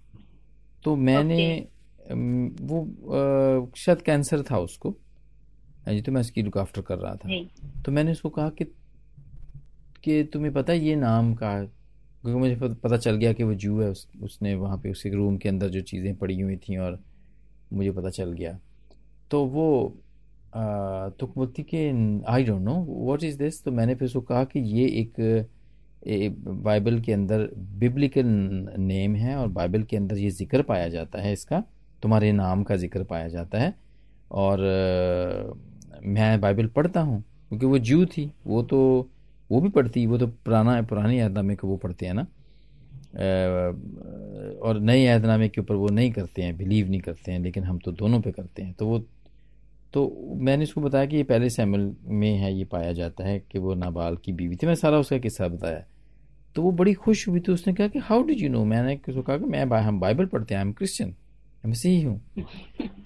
तो 0.84 0.96
मैंने 0.96 1.68
वो 2.62 3.72
शायद 3.78 4.02
कैंसर 4.02 4.42
था 4.42 4.58
उसको। 4.60 4.96
जी 5.90 6.02
तो 6.02 6.12
मैं 6.12 6.22
इसकी 6.22 6.42
लुक 6.42 6.58
आफ्टर 6.58 6.82
कर 6.82 6.98
रहा 6.98 7.16
था। 7.16 7.30
तो 7.86 7.92
मैंने 7.92 8.12
उसको 8.12 8.30
कहा 8.30 8.50
कि 8.50 8.66
कि 10.04 10.24
तुम्हें 10.24 10.54
पता 10.54 10.74
है 10.74 10.80
ये 10.80 10.96
नाम 10.96 11.34
का 11.34 11.54
क्योंकि 11.64 12.40
मुझे 12.40 12.56
पता 12.76 12.98
चल 12.98 13.16
गया 13.16 13.34
कि 13.34 13.44
वो 13.44 13.54
जू 13.54 13.80
है 13.82 13.90
उस, 13.90 14.08
उसने 14.22 14.54
वहाँ 14.56 14.78
पे 14.78 14.92
उसके 14.92 15.10
रूम 15.10 15.38
के 15.38 15.50
अंदर 15.50 15.70
जो 15.70 15.82
चीज़ें 15.82 16.16
पड़ी 16.16 16.40
हुई 16.40 16.56
थी 16.58 16.78
और 16.78 17.00
मुझे 17.74 17.92
पता 17.92 18.10
चल 18.10 18.32
गया। 18.32 18.58
तो 19.32 19.44
वो 19.46 19.98
आ, 20.56 21.10
तो 21.10 21.28
बोलती 21.28 21.64
कि 21.64 21.78
I 22.28 22.44
don't 22.44 22.62
know 22.62 22.76
what 22.88 23.24
is 23.24 23.38
this 23.38 23.64
तो 23.64 23.72
मैंने 23.72 23.96
फिर 23.96 24.06
उसको 24.06 24.22
कहा 24.22 24.44
कि 24.44 24.60
ये 24.60 24.86
एक 25.02 25.16
बाइबल 26.06 27.00
के 27.00 27.13
अंदर 27.13 27.50
बिब्लिकल 27.80 28.26
नेम 28.80 29.16
है 29.16 29.36
और 29.36 29.48
बाइबल 29.50 29.84
के 29.84 29.98
अंदर 29.98 30.18
ये 30.18 30.30
ज़िक्र 30.32 30.62
पाया 30.63 30.88
जाता 30.89 31.22
है, 31.22 31.34
इसका 31.34 31.63
तुम्हारे 32.04 32.32
नाम 32.32 32.63
का 32.63 32.76
ज़िक्र 32.76 33.04
पाया 33.04 33.28
जाता 33.28 33.60
है। 33.60 33.74
और 34.32 34.60
मैं 36.04 36.39
बाइबल 36.42 36.68
पढ़ता 36.68 37.02
हूँ, 37.02 37.22
क्योंकि 37.50 37.66
वो 37.66 37.78
जू 37.80 38.06
थी, 38.08 38.32
वो 38.48 38.63
तो 38.63 39.10
वो 39.50 39.62
भी 39.62 39.70
पढ़ती, 39.70 40.06
वो 40.06 40.18
तो 40.18 40.28
पुराना, 40.28 40.82
पुरानी 40.82 41.20
ऐदनामे 41.20 41.56
को 41.56 41.68
वो 41.68 41.78
पढ़ते 41.78 42.06
हैं 42.06 42.13
ना। 42.13 42.22
और 44.62 44.80
नए 44.80 45.06
ऐदनामे 45.08 45.50
के 45.50 45.62
ऊपर 45.62 45.76
वो 45.76 45.89
नहीं 45.89 46.12
करते 46.12 46.42
हैं 46.42 46.56
बिलीव 46.58 46.89
नहीं 46.89 47.02
करते 47.02 47.32
हैं, 47.32 47.39
लेकिन 47.39 47.63
हम 47.63 47.78
तो 47.78 47.92
दोनों 47.92 48.22
पे 48.22 48.32
करते 48.32 48.63
हैं। 48.63 48.74
तो 48.74 48.88
वो 48.88 49.00
तो 49.94 50.36
मैंने 50.39 50.63
इसको 50.63 50.82
बताया 50.82 51.06
कि 51.06 51.18
ये 51.18 51.24
पहले 51.24 51.50
सैमल 51.50 51.92
में 52.04 52.36
है, 52.38 52.54
ये 52.54 52.63
पाया 52.66 52.94
जाता 52.94 53.24
है 53.24 53.39
कि 53.42 53.60
वो 53.60 53.74
नाबाल 53.76 54.16
की 54.16 54.32
बीवी 54.34 54.56
थी। 54.56 54.68
मैं 54.68 54.76
सारा 54.76 55.00
उसका 55.00 55.18
किस्सा 55.18 55.48
बताया। 55.48 55.84
तो 56.56 56.62
वो 56.62 56.72
बड़ी 56.72 56.94
खुश 56.94 57.28
हुई 57.28 57.39
तो 57.39 57.54
उसने 57.54 57.74
कहा 57.74 57.88
कि 57.88 58.00
हाउ 58.00 58.24
डिड 58.24 58.42
यू 58.42 58.50
नो 58.50 58.66
मैंने 58.66 58.96
कहा 59.10 59.38
कि 59.38 59.46
मैं 59.46 59.66
हम 59.66 60.00
बाइबल 60.00 60.26
पढ़ते 60.26 60.54
हैं 60.54 60.62
आई 60.62 60.68
एम 60.68 60.74
क्रिश्चियन 60.74 61.16
मैं 61.66 61.74
सही 61.74 62.02
हूँ 62.02 62.22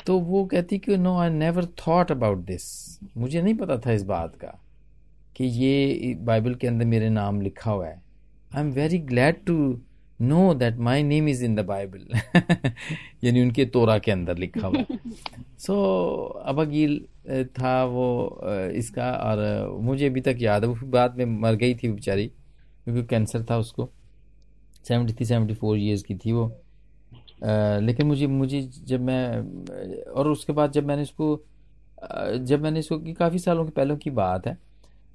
तो 0.06 0.20
वो 0.20 0.46
कहती 0.46 0.78
कि 0.78 0.98
no 0.98 1.18
I 1.18 1.30
never 1.30 1.66
thought 1.66 2.12
about 2.12 2.38
this 2.38 3.00
मुझे 3.18 3.42
नहीं 3.42 3.54
पता 3.54 3.78
था 3.78 3.92
इस 3.92 4.04
बात 4.04 4.36
का 4.36 4.62
कि 5.36 5.46
ये 5.46 6.16
बाइबल 6.20 6.56
के 6.56 6.68
अंदर 6.68 6.86
मेरे 6.86 7.10
नाम 7.10 7.42
लिखा 7.42 7.72
हुआ 7.72 7.88
है। 7.88 8.02
I 8.56 8.62
am 8.62 8.72
very 8.72 8.98
glad 8.98 9.36
to 9.46 9.82
know 10.22 10.54
that 10.54 10.78
my 10.78 11.04
name 11.04 11.28
is 11.28 11.46
in 11.46 11.56
the 11.56 11.60
Bible 11.60 12.08
यानी 13.24 13.42
उनके 13.42 13.66
तोरा 13.66 13.98
के 13.98 14.12
अंदर 14.12 14.38
लिखा 14.38 14.68
हुआ 14.68 14.84
सो 15.60 15.74
so, 16.40 16.48
अबगील 16.48 17.06
था 17.46 17.86
वो 17.86 18.42
इसका 18.74 19.12
और 19.12 19.70
मुझे 19.82 20.08
अभी 20.08 20.22
तक 20.22 20.36
याद 20.40 20.64
है 20.64 20.70
वो 20.70 20.88
बाद 20.88 21.16
में 21.18 21.26
मर 21.26 21.56
गई 21.56 21.76
थी 21.76 21.90
बेचारी। 21.90 22.32
क्योंकि 22.88 23.04
कैंसर 23.06 23.44
था 23.50 23.58
उसको। 23.58 23.90
Seventy 24.86 25.14
three 25.14 25.26
seventy 25.26 25.54
four 25.54 25.78
years 25.78 26.04
की 26.04 26.16
थी 26.16 26.32
वो। 26.32 26.46
आ, 27.44 27.80
लेकिन 27.80 28.08
मुझे 28.08 28.28
मुझे 28.28 28.62
जब 28.88 29.02
मैं 29.02 30.04
और 30.12 30.28
उसके 30.28 30.54
बाद 30.54 30.72
जब 30.72 30.86
मैंने 30.88 31.02
इसको 31.02 31.28
जब 32.40 32.62
मैंने 32.62 32.80
इसको 32.80 32.98
काफ़ी 33.14 33.40
सालों 33.40 33.66
के 33.66 33.72
पहले 33.72 33.96
की 33.98 34.10
बात 34.12 34.48
है 34.48 34.58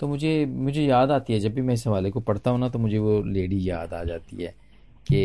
तो 0.00 0.08
मुझे 0.08 0.34
मुझे 0.46 0.84
याद 0.84 1.10
आती 1.10 1.32
है 1.32 1.38
जब 1.40 1.54
भी 1.54 1.62
मैं 1.62 1.74
इस 1.74 1.86
हवाले 1.86 2.10
को 2.10 2.20
पढ़ता 2.20 2.50
हूँ 2.50 2.60
ना 2.60 2.68
तो 2.68 2.78
मुझे 2.78 2.98
वो 2.98 3.20
लेडी 3.22 3.68
याद 3.70 3.94
आ 3.94 4.02
जाती 4.04 4.42
है 4.42 4.54
कि 5.06 5.16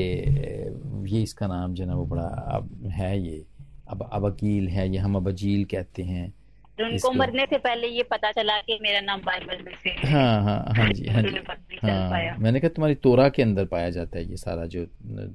ये 1.11 1.21
इसका 1.23 1.47
नाम 1.47 1.73
जो 1.73 1.83
है 1.83 1.89
ना 1.89 1.95
वो 1.95 2.05
बड़ा 2.05 2.27
अब 2.55 2.87
है 2.91 3.19
ये 3.21 3.43
अब 3.89 4.09
अबकील 4.13 4.67
है 4.69 4.89
ये 4.91 4.97
हम 4.97 5.15
अबजील 5.15 5.65
कहते 5.65 6.03
हैं। 6.03 6.33
उनको 6.85 7.11
मरने 7.11 7.45
से 7.49 7.57
पहले 7.57 7.87
ये 7.87 8.03
पता 8.11 8.31
चला 8.31 8.57
कि 8.67 8.77
मेरा 8.81 8.99
नाम 9.01 9.21
बाइबल 9.25 9.63
में 9.65 9.73
से 9.83 9.89
हाँ। 10.07 10.41
हाँ 10.43 10.57
हाँ 10.77 10.89
जी 10.93 11.07
हाँ 11.07 11.21
जी। 11.23 11.37
हाँ 11.83 12.37
मैंने 12.39 12.59
कहा 12.59 12.69
तुम्हारी 12.75 12.95
तोरा 13.03 13.27
के 13.37 13.41
अंदर 13.43 13.65
पाया 13.71 13.89
जाता 13.97 14.17
है 14.19 14.29
ये 14.29 14.37
सारा 14.37 14.65
जो 14.75 14.85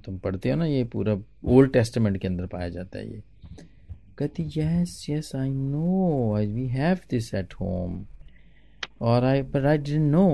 तुम 0.06 0.18
पढ़ते 0.24 0.50
हो 0.50 0.56
ना 0.56 0.66
ये 0.66 0.84
पूरा 0.92 1.16
ओल्ड 1.56 1.72
टेस्टमेंट 1.72 2.18
के 2.20 2.28
अंदर 2.28 2.46
पाया 2.52 2.68
जाता 2.78 2.98
है 2.98 3.06
ये। 3.12 3.22
कहती 4.18 4.42
yes 4.56 5.04
yes 5.10 5.34
I 5.36 5.48
know 5.50 6.34
I 6.36 6.46
we 6.46 6.66
have 6.68 6.98
this 7.10 7.32
at 7.34 7.54
home 7.60 8.04
और 9.10 9.24
I 9.24 9.42
but 9.42 9.64
I 9.66 9.78
didn't 9.78 10.10
know 10.12 10.28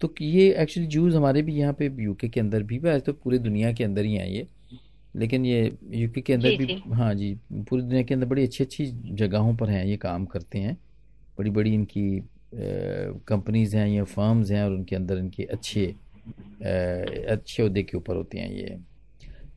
तो 0.00 0.12
ये 0.20 0.48
एक्चुअली 0.62 0.86
जूस 0.88 1.14
हमारे 1.14 1.42
भी 1.42 1.54
यहाँ 1.54 1.72
पे 1.78 1.90
यूके 2.02 2.28
के 2.28 2.40
अंदर 2.40 2.62
भी 2.70 2.78
वैसे 2.78 3.00
तो 3.06 3.12
पूरी 3.12 3.38
दुनिया 3.38 3.72
के 3.72 3.84
अंदर 3.84 4.04
ही 4.04 4.14
हैं 4.14 4.26
ये। 4.28 4.46
लेकिन 5.16 5.44
ये 5.46 5.60
यूके 5.92 6.20
के 6.20 6.32
अंदर 6.32 6.56
भी 6.56 6.80
हाँ 6.92 7.14
जी 7.14 7.34
पूरी 7.52 7.82
दुनिया 7.82 8.02
के 8.02 8.14
अंदर 8.14 8.26
बड़ी 8.26 8.42
अच्छी 8.42 8.64
अच्छी 8.64 8.86
जगहों 9.14 9.54
पर 9.56 9.70
हैं 9.70 9.84
ये 9.84 9.96
काम 9.96 10.24
करते 10.26 10.58
हैं। 10.58 10.76
बड़ी 11.38 11.50
बड़ी 11.50 11.74
इनकी 11.74 12.22
कंपनीज़ 12.54 13.76
हैं 13.76 13.88
या 13.88 14.04
फर्म्स 14.04 14.50
हैं 14.50 14.62
और 14.64 14.70
उनके 14.70 14.96
अंदर 14.96 15.18
इनके 15.18 15.42
अच्छे 15.42 15.86
आ, 15.86 17.32
अच्छे 17.32 17.62
अहदे 17.62 17.82
के 17.82 17.96
ऊपर 17.96 18.16
होते 18.16 18.38
हैं 18.38 18.50
ये। 18.52 18.78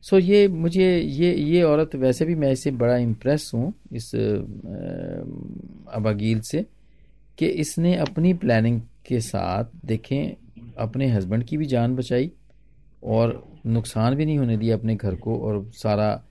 सो 0.02 0.18
ये 0.18 0.46
मुझे 0.48 0.98
ये 0.98 1.32
ये 1.34 1.62
औरत 1.62 1.94
वैसे 1.94 2.24
भी 2.24 2.34
मैं 2.34 2.50
इससे 2.52 2.70
बड़ा 2.70 2.96
इम्प्रेस 2.96 3.50
हूँ 3.54 3.72
इस 3.92 4.14
अबागील 5.94 6.40
से 6.40 6.64
कि 7.38 7.46
इसने 7.46 7.94
अपनी 7.96 8.32
प्लानिंग 8.34 8.80
के 9.06 9.20
साथ 9.20 9.64
देखें 9.86 10.34
अपने 10.78 11.06
हस्बैंड 11.06 11.44
की 11.44 11.56
भी 11.56 11.66
जान 11.66 11.94
बचाई 11.96 12.30
और 13.04 13.48
नुकसान 13.66 14.14
भी 14.14 14.24
नहीं 14.26 14.38
होने 14.38 14.56
दिया 14.56 14.76
अपने 14.76 14.96
घर 14.96 15.14
को 15.14 15.38
और 15.38 15.70
सारा 15.74 16.22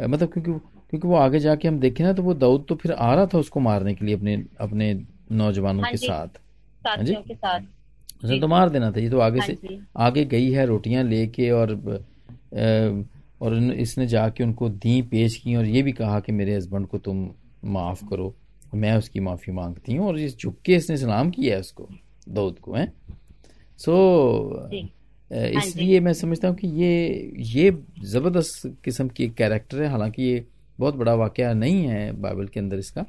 मतलब 0.00 0.32
क्योंकि 0.32 0.52
क्योंकि 0.90 1.08
वो 1.08 1.14
आगे 1.14 1.38
जाके 1.40 1.68
हम 1.68 1.78
देखें 1.80 2.04
ना 2.04 2.12
तो 2.12 2.22
वो 2.22 2.34
दाऊद 2.34 2.64
तो 2.68 2.74
फिर 2.74 2.92
आ 2.92 3.14
रहा 3.14 3.26
था 3.26 3.38
उसको 3.38 3.60
मारने 3.60 3.94
के 3.94 4.04
लिए 4.04 4.14
अपने 4.14 4.44
अपने 4.60 5.02
नौजवानों 5.32 5.82
हाँ 5.82 5.90
के 5.90 5.96
साथ। 5.96 6.40
हाँ 6.86 6.96
जी। 6.96 7.14
के 7.14 7.34
साथ। 7.34 7.60
उसने 8.24 8.40
तो 8.40 8.48
मार 8.48 8.68
देना 8.68 8.90
था 8.90 9.00
ये 9.00 9.10
तो 9.10 9.18
आगे 9.18 9.38
हाँ 9.38 9.46
से 9.46 9.78
आगे 9.96 10.24
गई 10.24 10.50
है 10.50 10.66
रोटियाँ 10.66 11.04
लेके 11.04 11.50
और 11.50 11.74
और 13.40 13.54
इसने 13.54 14.06
जाके 14.06 14.44
उनको 14.44 14.68
दी 14.68 15.02
पेश 15.02 15.36
की 15.36 15.54
और 15.56 15.64
ये 15.64 15.82
भी 15.82 15.92
कहा 15.92 16.20
कि 16.20 16.32
मेरे 16.32 16.54
हस्बैंड 16.54 16.86
को 16.86 16.98
तुम 16.98 17.30
माफ़ 17.64 18.04
करो 18.04 18.34
मैं 18.74 18.96
उसकी 18.96 19.20
माफ़ी 19.20 19.52
मांगती 19.52 19.94
हूँ 19.94 20.06
और 20.06 20.18
ये 20.18 20.28
झुक 20.28 20.56
के 20.64 20.74
इसने 20.74 20.96
सलाम 20.96 21.30
किया 21.30 21.54
है 21.54 21.60
उसको 21.60 21.88
दाऊद 22.28 22.58
को 22.58 22.72
है? 22.74 22.92
सो 23.78 23.92
so, 23.92 24.74
हाँ 24.74 24.88
इसलिए 25.30 26.00
मैं 26.00 26.12
समझता 26.12 26.48
हूँ 26.48 26.56
कि 26.56 26.68
ये 26.82 27.32
ये 27.54 27.70
ज़बरदस्त 28.04 28.66
किस्म 28.84 29.08
की 29.08 29.24
एक 29.24 29.34
कैरेक्टर 29.34 29.82
है। 29.82 29.88
हालाँकि 29.88 30.22
ये 30.22 30.44
बहुत 30.78 30.94
बड़ा 30.94 31.14
वाक़ 31.14 31.40
नहीं 31.40 31.84
है 31.84 32.10
बाइबल 32.12 32.46
के 32.46 32.60
अंदर 32.60 32.78
इसका। 32.78 33.04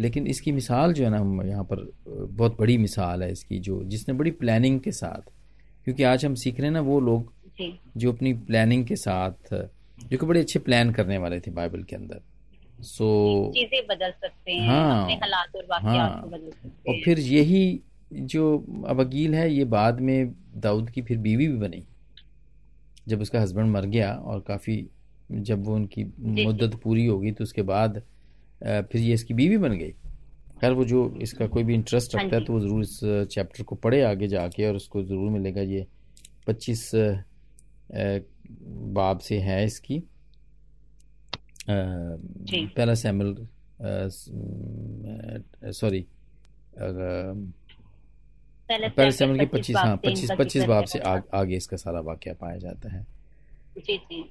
लेकिन 0.00 0.26
इसकी 0.26 0.52
मिसाल 0.52 0.92
जो 0.92 1.04
है 1.04 1.10
ना 1.10 1.18
हम 1.18 1.42
यहाँ 1.42 1.64
पर 1.64 1.80
बहुत 2.02 2.56
बड़ी 2.60 2.76
मिसाल 2.78 3.22
है 3.22 3.30
इसकी 3.32 3.58
जो 3.58 3.82
जिसने 3.84 4.14
बड़ी 4.14 4.30
प्लानिंग 4.32 4.78
के 4.80 4.92
साथ 4.92 5.30
क्योंकि 5.84 6.02
आज 6.02 6.24
हम 6.24 6.34
सीख 6.34 6.60
रहे 6.60 6.66
हैं 6.66 6.72
ना 6.72 6.80
वो 6.80 7.00
लोग 7.00 7.32
जो। 7.96 8.12
अपनी 8.12 8.32
प्लानिंग 8.46 8.84
के 8.86 8.96
साथ 8.96 9.52
जो 9.52 10.16
कि 10.18 10.26
बड़े 10.26 10.40
अच्छे 10.40 10.58
प्लान 10.58 10.92
करने 10.92 11.18
वाले 11.18 11.40
थे 11.40 11.50
बाइबल 11.50 11.82
के 11.82 11.96
अंदर। 11.96 12.20
सो 12.82 13.04
so, 13.46 13.54
चीज़ें 13.54 13.86
बदल 13.86 14.10
सकते 14.10 14.52
हैं 14.52 14.68
हाँ, 14.68 15.02
अपने 15.02 15.14
हालात 15.14 15.56
और 15.56 15.66
हाँ, 15.84 16.20
को 16.22 16.28
बदल 16.28 16.50
सकते 16.50 16.68
हैं। 16.68 16.96
और 16.96 17.04
फिर 17.04 17.18
यही 17.18 17.80
जो 18.10 18.56
अबगील 18.88 19.34
है 19.34 19.50
ये 19.52 19.64
बाद 19.66 20.00
में 20.00 20.34
दाऊद 20.56 20.90
की 20.90 21.02
फिर 21.02 21.18
बीवी 21.18 21.48
भी 21.48 21.56
बनी। 21.58 21.82
जब 23.08 23.20
उसका 23.20 23.40
हस्बैंड 23.40 23.70
मर 23.70 23.86
गया 23.86 24.12
और 24.12 24.40
काफ़ी 24.48 24.86
जब 25.30 25.64
वो 25.64 25.74
उनकी 25.74 26.04
मुद्दत 26.20 26.74
पूरी 26.82 27.06
होगी 27.06 27.32
तो 27.32 27.44
उसके 27.44 27.62
बाद 27.64 28.02
फिर 28.62 28.96
ये 28.96 29.14
इसकी 29.14 29.34
बीवी 29.34 29.56
बन 29.58 29.72
गई। 29.78 29.90
खैर 30.60 30.72
वो 30.72 30.84
जो 30.84 31.02
इसका 31.22 31.46
कोई 31.46 31.64
भी 31.64 31.74
इंटरेस्ट 31.74 32.16
हाँ 32.16 32.24
रखता 32.24 32.36
है 32.36 32.44
तो 32.44 32.52
वो 32.52 32.60
ज़रूर 32.60 32.80
इस 32.82 33.00
चैप्टर 33.32 33.62
को 33.64 33.74
पढ़े 33.76 34.02
आगे 34.02 34.28
जाके 34.28 34.66
और 34.68 34.76
उसको 34.76 35.02
ज़रूर 35.02 35.30
मिलेगा। 35.30 35.60
ये 35.62 35.86
पच्चीस 36.46 36.90
बाब 38.94 39.18
से 39.18 39.38
है 39.40 39.64
इसकी। 39.64 40.02
पहला 41.68 42.94
सैमल 42.94 43.34
सॉरी 45.72 46.04
पहले 48.70 49.10
सैमुअल 49.12 49.38
की 49.38 49.46
पच्चीस 49.46 49.76
हाँ 49.76 49.96
पच्चीस 49.96 50.30
पच्चीस 50.38 50.64
बाब 50.64 50.84
से 50.84 50.98
आ, 50.98 51.18
आगे 51.34 51.56
इसका 51.56 51.76
सारा 51.76 52.00
वाक्य 52.00 52.32
पाया 52.32 52.56
जाता 52.56 52.94
है। 52.94 53.06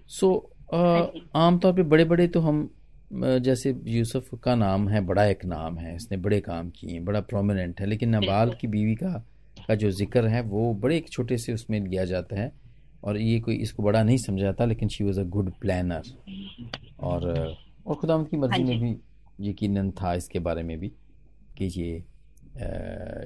सो 0.10 0.30
हाँ 0.74 1.12
आमतौर 1.36 1.74
पे 1.74 1.84
बड़े 1.84 2.06
बड़े 2.06 2.28
तो 2.28 2.40
हम 2.40 2.70
जैसे 3.14 3.76
यूसुफ 3.88 4.30
का 4.44 4.56
नाम 4.56 4.88
है 4.90 5.02
बड़ा 5.02 5.26
एक 5.26 5.46
नाम 5.46 5.78
है 5.78 5.96
इसने 5.96 6.18
बड़े 6.18 6.40
काम 6.42 6.70
किए 6.70 6.92
हैं 6.92 7.04
बड़ा 7.06 7.22
प्रोमिनेंट 7.22 7.80
है 7.82 7.86
लेकिन 7.86 8.16
नबाल 8.16 8.54
की 8.62 8.68
बीवी 8.68 8.96
का 8.96 9.12
का 9.68 9.76
जो 9.76 9.92
ज़िक्र 9.92 10.28
है 10.28 10.42
वो 10.42 10.74
बड़े 10.74 10.98
एक 10.98 11.10
छोटे 11.10 11.38
से 11.38 11.54
उसमें 11.54 11.80
लिया 11.80 12.06
जाता 12.06 12.40
है 12.40 12.52
और 13.04 13.18
ये 13.18 13.40
कोई 13.40 13.56
इसको 13.56 13.84
बड़ा 13.84 14.04
नहीं 14.04 14.18
समझा 14.18 14.44
जाता 14.44 14.66
लेकिन 14.66 14.90
she 14.90 15.04
was 15.04 15.20
a 15.20 15.24
good 15.24 15.52
planner 15.62 16.04
और 17.00 17.28
और 17.88 17.96
खुदा 17.96 18.18
की 18.24 18.38
मर्ज़ी 18.38 18.62
हाँ 18.64 18.70
में 18.70 18.80
भी 18.80 19.50
यकीनन 19.50 19.92
था 19.92 20.14
इसके 20.14 20.40
बारे 20.40 20.64
में 20.64 20.78
भी 20.80 20.92
कि 21.58 21.66
ये 21.66 22.04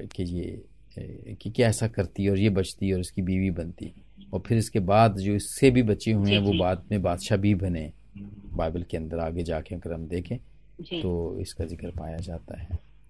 कि 0.07 0.23
ये 0.23 0.63
कि 0.97 1.49
क्या 1.49 1.67
ऐसा 1.67 1.87
करती 1.87 2.23
है 2.23 2.31
और 2.31 2.37
ये 2.39 2.49
बचती 2.49 2.87
है 2.87 2.93
और 2.93 2.99
इसकी 2.99 3.21
बीवी 3.21 3.49
बनती 3.51 3.91
और 4.33 4.43
फिर 4.47 4.57
इसके 4.57 4.79
बाद 4.81 5.17
जो 5.17 5.33
इससे 5.35 5.71
भी 5.71 5.83
बचे 5.83 6.11
हुए 6.11 6.31
हैं 6.31 6.39
वो 6.39 6.53
बाद 6.59 6.83
में 6.91 7.01
बादशाह 7.01 7.37
भी 7.37 7.53
बने। 7.55 7.91
बाइबल 8.55 8.83
के 8.83 8.97
अंदर 8.97 9.19
आगे 9.19 9.43
जाके 9.43 9.75
अगर 9.75 9.93
हम 9.93 10.07
देखें 10.07 10.37
तो 10.91 11.39
इसका 11.41 11.65
ज़िक्र 11.65 11.91
पाया 11.91 12.17
जाता 12.19 12.59
है। 12.59 12.79